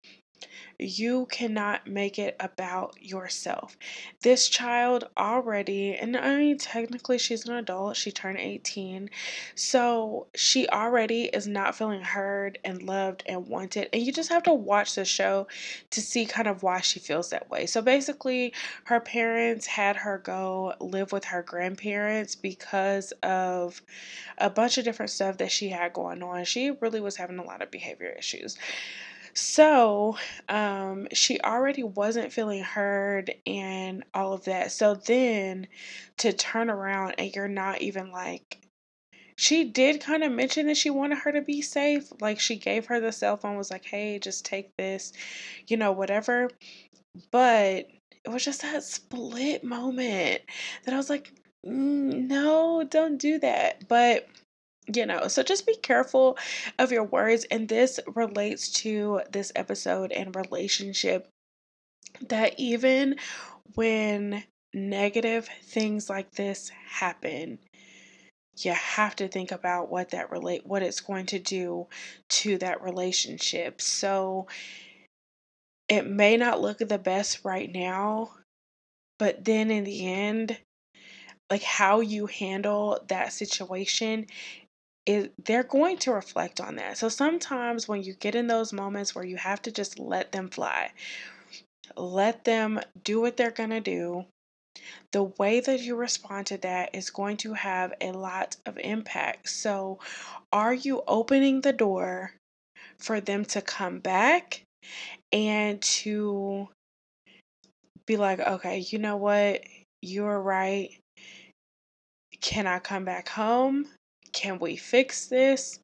you 0.79 1.27
cannot 1.31 1.87
make 1.87 2.19
it 2.19 2.35
about 2.39 2.95
yourself. 3.01 3.77
This 4.21 4.49
child 4.49 5.05
already, 5.17 5.95
and 5.95 6.17
I 6.17 6.37
mean, 6.37 6.57
technically, 6.57 7.17
she's 7.17 7.47
an 7.47 7.55
adult, 7.55 7.95
she 7.95 8.11
turned 8.11 8.37
18, 8.37 9.09
so 9.55 10.27
she 10.35 10.67
already 10.69 11.25
is 11.25 11.47
not 11.47 11.75
feeling 11.75 12.01
heard 12.01 12.59
and 12.63 12.83
loved 12.83 13.23
and 13.25 13.47
wanted. 13.47 13.89
And 13.93 14.01
you 14.01 14.11
just 14.11 14.29
have 14.29 14.43
to 14.43 14.53
watch 14.53 14.95
the 14.95 15.05
show 15.05 15.47
to 15.91 16.01
see 16.01 16.25
kind 16.25 16.47
of 16.47 16.63
why 16.63 16.81
she 16.81 16.99
feels 16.99 17.29
that 17.29 17.49
way. 17.49 17.65
So 17.65 17.81
basically, 17.81 18.53
her 18.85 18.99
parents 18.99 19.65
had 19.65 19.95
her 19.97 20.17
go 20.17 20.73
live 20.79 21.11
with 21.11 21.25
her 21.25 21.41
grandparents 21.41 22.35
because 22.35 23.11
of 23.23 23.81
a 24.37 24.49
bunch 24.49 24.77
of 24.77 24.83
different 24.83 25.11
stuff 25.11 25.37
that 25.37 25.51
she 25.51 25.69
had 25.69 25.93
going 25.93 26.21
on. 26.23 26.43
She 26.45 26.71
really 26.71 27.01
was 27.01 27.15
having 27.15 27.39
a 27.39 27.43
lot 27.43 27.61
of 27.61 27.71
behavior 27.71 28.13
issues. 28.17 28.57
So, 29.35 30.17
um, 30.47 31.07
she 31.13 31.39
already 31.41 31.83
wasn't 31.83 32.31
feeling 32.31 32.63
heard 32.63 33.33
and 33.45 34.03
all 34.13 34.31
of 34.33 34.45
that. 34.45 34.71
So 34.71 34.95
then 34.95 35.67
to 36.17 36.31
turn 36.31 36.69
around 36.69 37.15
and 37.17 37.35
you're 37.35 37.49
not 37.49 37.81
even 37.81 38.11
like, 38.11 38.59
she 39.35 39.65
did 39.65 40.01
kind 40.01 40.23
of 40.23 40.31
mention 40.31 40.67
that 40.67 40.77
she 40.77 40.89
wanted 40.89 41.19
her 41.19 41.31
to 41.33 41.41
be 41.41 41.61
safe. 41.61 42.11
Like 42.21 42.39
she 42.39 42.55
gave 42.55 42.85
her 42.87 43.01
the 43.01 43.11
cell 43.11 43.35
phone, 43.37 43.57
was 43.57 43.71
like, 43.71 43.85
hey, 43.85 44.19
just 44.19 44.45
take 44.45 44.75
this, 44.77 45.11
you 45.67 45.75
know, 45.77 45.91
whatever. 45.91 46.49
But 47.31 47.87
it 48.23 48.29
was 48.29 48.45
just 48.45 48.61
that 48.61 48.83
split 48.83 49.63
moment 49.63 50.41
that 50.85 50.93
I 50.93 50.97
was 50.97 51.09
like, 51.09 51.33
mm, 51.65 52.27
no, 52.27 52.83
don't 52.89 53.17
do 53.17 53.39
that. 53.39 53.87
But 53.87 54.27
you 54.93 55.05
know 55.05 55.27
so 55.27 55.41
just 55.41 55.65
be 55.65 55.75
careful 55.77 56.37
of 56.77 56.91
your 56.91 57.03
words 57.03 57.45
and 57.51 57.67
this 57.67 57.99
relates 58.15 58.69
to 58.69 59.21
this 59.31 59.51
episode 59.55 60.11
and 60.11 60.35
relationship 60.35 61.27
that 62.27 62.53
even 62.57 63.15
when 63.73 64.43
negative 64.73 65.49
things 65.63 66.09
like 66.09 66.31
this 66.31 66.69
happen 66.87 67.57
you 68.57 68.71
have 68.71 69.15
to 69.15 69.27
think 69.27 69.51
about 69.51 69.89
what 69.89 70.11
that 70.11 70.31
relate 70.31 70.65
what 70.65 70.83
it's 70.83 71.01
going 71.01 71.25
to 71.25 71.39
do 71.39 71.87
to 72.29 72.57
that 72.59 72.81
relationship. 72.81 73.81
So 73.81 74.47
it 75.89 76.07
may 76.07 76.37
not 76.37 76.61
look 76.61 76.79
the 76.79 76.97
best 76.97 77.43
right 77.43 77.71
now 77.71 78.31
but 79.19 79.45
then 79.45 79.71
in 79.71 79.83
the 79.83 80.07
end 80.07 80.57
like 81.49 81.61
how 81.61 81.99
you 81.99 82.25
handle 82.25 82.99
that 83.07 83.31
situation 83.31 84.25
is 85.05 85.29
they're 85.43 85.63
going 85.63 85.97
to 85.97 86.11
reflect 86.11 86.59
on 86.59 86.75
that. 86.75 86.97
So 86.97 87.09
sometimes 87.09 87.87
when 87.87 88.03
you 88.03 88.13
get 88.13 88.35
in 88.35 88.47
those 88.47 88.73
moments 88.73 89.13
where 89.13 89.25
you 89.25 89.37
have 89.37 89.61
to 89.63 89.71
just 89.71 89.99
let 89.99 90.31
them 90.31 90.49
fly, 90.49 90.91
let 91.95 92.43
them 92.43 92.79
do 93.03 93.21
what 93.21 93.37
they're 93.37 93.51
going 93.51 93.69
to 93.69 93.81
do. 93.81 94.25
The 95.11 95.23
way 95.23 95.61
that 95.61 95.81
you 95.81 95.95
respond 95.95 96.47
to 96.47 96.57
that 96.57 96.93
is 96.93 97.09
going 97.09 97.37
to 97.37 97.53
have 97.53 97.93
a 98.01 98.11
lot 98.11 98.57
of 98.65 98.77
impact. 98.77 99.49
So, 99.49 99.99
are 100.51 100.73
you 100.73 101.03
opening 101.07 101.61
the 101.61 101.73
door 101.73 102.33
for 102.97 103.21
them 103.21 103.45
to 103.45 103.61
come 103.61 103.99
back 103.99 104.63
and 105.31 105.81
to 105.81 106.69
be 108.05 108.17
like, 108.17 108.39
okay, 108.39 108.79
you 108.79 108.99
know 108.99 109.17
what? 109.17 109.61
You're 110.01 110.41
right. 110.41 110.89
Can 112.41 112.67
I 112.67 112.79
come 112.79 113.05
back 113.05 113.29
home? 113.29 113.87
Can 114.35 114.59
we 114.59 114.75
fix 114.75 115.27
this? 115.27 115.79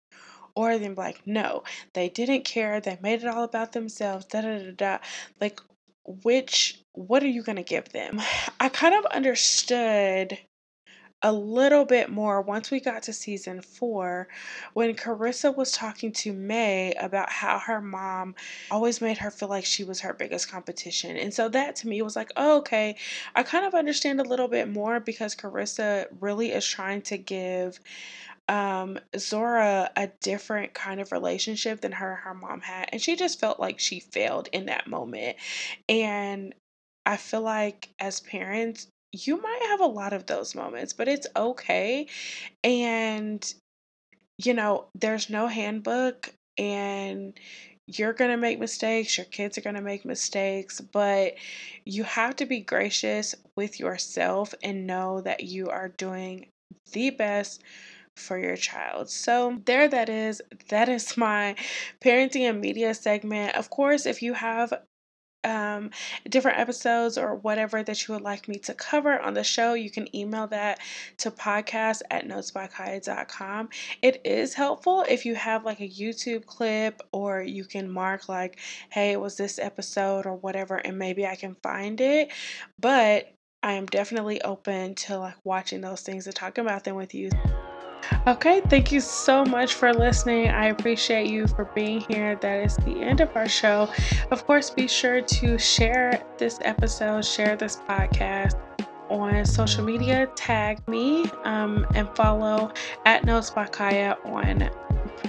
Or 0.54 0.78
then 0.78 0.96
like, 0.96 1.26
no, 1.26 1.64
they 1.94 2.10
didn't 2.10 2.44
care. 2.44 2.82
They 2.82 3.00
made 3.02 3.24
it 3.24 3.28
all 3.28 3.46
about 3.46 3.72
themselves. 3.72 4.26
Da 4.26 4.42
da 4.42 4.60
da 4.60 4.72
da. 4.72 4.98
Like, 5.40 5.62
which, 6.24 6.84
what 6.94 7.24
are 7.24 7.28
you 7.28 7.42
going 7.42 7.56
to 7.56 7.64
give 7.64 7.90
them? 7.90 8.22
I 8.60 8.70
kind 8.70 8.94
of 8.94 9.06
understood 9.06 10.38
a 11.24 11.32
little 11.32 11.86
bit 11.86 12.10
more 12.10 12.42
once 12.42 12.72
we 12.72 12.80
got 12.80 13.04
to 13.04 13.14
season 13.14 13.62
four 13.62 14.28
when 14.74 14.96
Kerissa 14.96 15.56
was 15.56 15.72
talking 15.72 16.12
to 16.14 16.34
Mae 16.34 16.94
about 17.00 17.30
how 17.30 17.60
her 17.60 17.80
mom 17.80 18.34
always 18.72 19.02
made 19.02 19.20
her 19.20 19.30
feel 19.30 19.50
like 19.50 19.66
she 19.66 19.84
was 19.84 20.00
her 20.00 20.14
biggest 20.14 20.50
competition. 20.50 21.18
And 21.18 21.34
so 21.34 21.48
that 21.50 21.76
to 21.78 21.88
me 21.88 22.02
was 22.02 22.16
like, 22.16 22.32
oh, 22.36 22.58
okay, 22.58 22.96
I 23.36 23.44
kind 23.44 23.66
of 23.66 23.76
understand 23.76 24.20
a 24.20 24.24
little 24.24 24.48
bit 24.48 24.68
more 24.68 25.00
because 25.00 25.36
Kerissa 25.36 26.08
really 26.20 26.52
is 26.52 26.66
trying 26.66 27.04
to 27.04 27.18
give 27.18 27.80
um, 28.52 29.00
Zora 29.18 29.90
a 29.96 30.08
different 30.20 30.74
kind 30.74 31.00
of 31.00 31.14
relationship 31.14 31.80
than 31.80 31.94
her 31.94 32.16
her 32.16 32.34
mom 32.34 32.60
had. 32.60 32.90
And 32.92 33.02
she 33.02 33.16
just 33.16 33.40
felt 33.40 33.62
like 33.62 33.80
she 33.80 34.02
failed 34.02 34.50
in 34.52 34.66
that 34.66 34.88
moment. 34.88 35.38
And 35.88 36.54
I 37.06 37.16
feel 37.16 37.42
like 37.42 37.90
as 37.98 38.20
parents, 38.20 38.88
you 39.14 39.42
might 39.42 39.62
have 39.70 39.80
a 39.80 39.86
lot 39.86 40.12
of 40.12 40.26
those 40.26 40.54
moments, 40.54 40.92
but 40.92 41.08
it's 41.08 41.28
okay. 41.34 42.08
And, 42.62 43.54
you 44.38 44.54
know, 44.54 44.88
there's 44.96 45.30
no 45.30 45.48
handbook 45.48 46.34
and 46.58 47.34
you're 47.88 48.14
going 48.14 48.32
to 48.32 48.38
make 48.38 48.60
mistakes, 48.60 49.18
your 49.18 49.26
kids 49.26 49.58
are 49.58 49.62
going 49.62 49.76
to 49.76 49.82
make 49.82 50.04
mistakes, 50.04 50.82
but 50.82 51.36
you 51.86 52.04
have 52.04 52.36
to 52.36 52.46
be 52.46 52.60
gracious 52.60 53.34
with 53.56 53.80
yourself 53.80 54.54
and 54.62 54.86
know 54.86 55.22
that 55.22 55.44
you 55.44 55.70
are 55.70 55.90
doing 55.90 56.48
the 56.92 57.10
best 57.12 57.62
for 58.22 58.38
your 58.38 58.56
child. 58.56 59.10
So, 59.10 59.62
there 59.66 59.88
that 59.88 60.10
is. 60.10 60.42
That 60.70 60.90
is 60.90 61.18
my 61.18 61.56
parenting 62.02 62.50
and 62.50 62.62
media 62.62 62.94
segment. 62.94 63.56
Of 63.56 63.70
course, 63.70 64.06
if 64.06 64.22
you 64.22 64.34
have 64.34 64.74
um, 65.44 65.90
different 66.30 66.60
episodes 66.60 67.18
or 67.18 67.36
whatever 67.36 67.84
that 67.84 68.08
you 68.08 68.14
would 68.14 68.24
like 68.24 68.48
me 68.48 68.56
to 68.60 68.74
cover 68.74 69.20
on 69.20 69.34
the 69.34 69.44
show, 69.44 69.74
you 69.74 69.90
can 69.90 70.14
email 70.16 70.48
that 70.48 70.80
to 71.18 71.32
podcast 71.32 72.02
at 72.12 72.28
notesbykaya.com. 72.28 73.70
It 74.02 74.22
is 74.24 74.54
helpful 74.54 75.06
if 75.10 75.26
you 75.26 75.36
have 75.36 75.66
like 75.66 75.82
a 75.82 75.90
YouTube 75.90 76.46
clip 76.46 77.02
or 77.12 77.42
you 77.42 77.66
can 77.66 77.90
mark 77.90 78.30
like, 78.30 78.60
hey, 78.90 79.12
it 79.12 79.20
was 79.20 79.38
this 79.38 79.60
episode 79.60 80.26
or 80.26 80.36
whatever, 80.36 80.76
and 80.76 80.98
maybe 80.98 81.26
I 81.26 81.36
can 81.36 81.56
find 81.64 82.00
it. 82.02 82.32
But 82.80 83.34
I 83.64 83.74
am 83.74 83.86
definitely 83.86 84.42
open 84.42 84.96
to 84.96 85.20
like 85.20 85.36
watching 85.44 85.82
those 85.82 86.02
things 86.02 86.26
and 86.26 86.36
talking 86.36 86.66
about 86.66 86.84
them 86.84 86.96
with 86.96 87.14
you. 87.14 87.30
Okay, 88.28 88.62
thank 88.70 88.92
you 88.92 89.02
so 89.02 89.44
much 89.46 89.74
for 89.74 89.94
listening. 89.94 90.50
I 90.50 90.68
appreciate 90.68 91.30
you 91.30 91.48
for 91.48 91.66
being 91.74 92.02
here. 92.02 92.36
That 92.36 92.64
is 92.64 92.76
the 92.78 93.02
end 93.02 93.20
of 93.20 93.36
our 93.36 93.48
show. 93.48 93.90
Of 94.30 94.46
course, 94.46 94.70
be 94.70 94.88
sure 94.88 95.22
to 95.22 95.58
share 95.58 96.24
this 96.38 96.60
episode, 96.62 97.26
share 97.26 97.56
this 97.56 97.78
podcast 97.78 98.60
on 99.10 99.46
social 99.46 99.84
media, 99.84 100.28
tag 100.36 100.88
me, 100.88 101.26
um, 101.44 101.86
and 101.96 102.08
follow 102.16 102.72
at 103.06 103.26
Notes 103.26 103.50
by 103.50 103.66
Kaya 103.66 104.18
on 104.26 104.70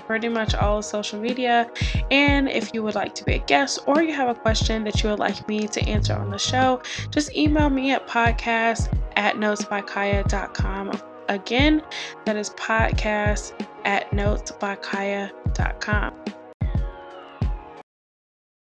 pretty 0.06 0.28
much 0.28 0.54
all 0.54 0.82
social 0.82 1.18
media. 1.18 1.70
And 2.10 2.48
if 2.48 2.74
you 2.74 2.82
would 2.82 2.94
like 2.94 3.14
to 3.16 3.24
be 3.24 3.34
a 3.34 3.38
guest 3.38 3.80
or 3.86 4.02
you 4.02 4.12
have 4.12 4.28
a 4.28 4.38
question 4.38 4.84
that 4.84 5.02
you 5.02 5.10
would 5.10 5.18
like 5.18 5.48
me 5.48 5.66
to 5.68 5.80
answer 5.88 6.14
on 6.14 6.30
the 6.30 6.38
show, 6.38 6.82
just 7.10 7.34
email 7.34 7.70
me 7.70 7.92
at 7.92 8.06
podcast 8.06 8.96
at 9.16 9.36
notesbykaya.com. 9.36 11.11
Again, 11.32 11.82
that 12.26 12.36
is 12.36 12.50
podcast 12.50 13.54
at 13.86 14.10
notesbykaya.com. 14.10 16.14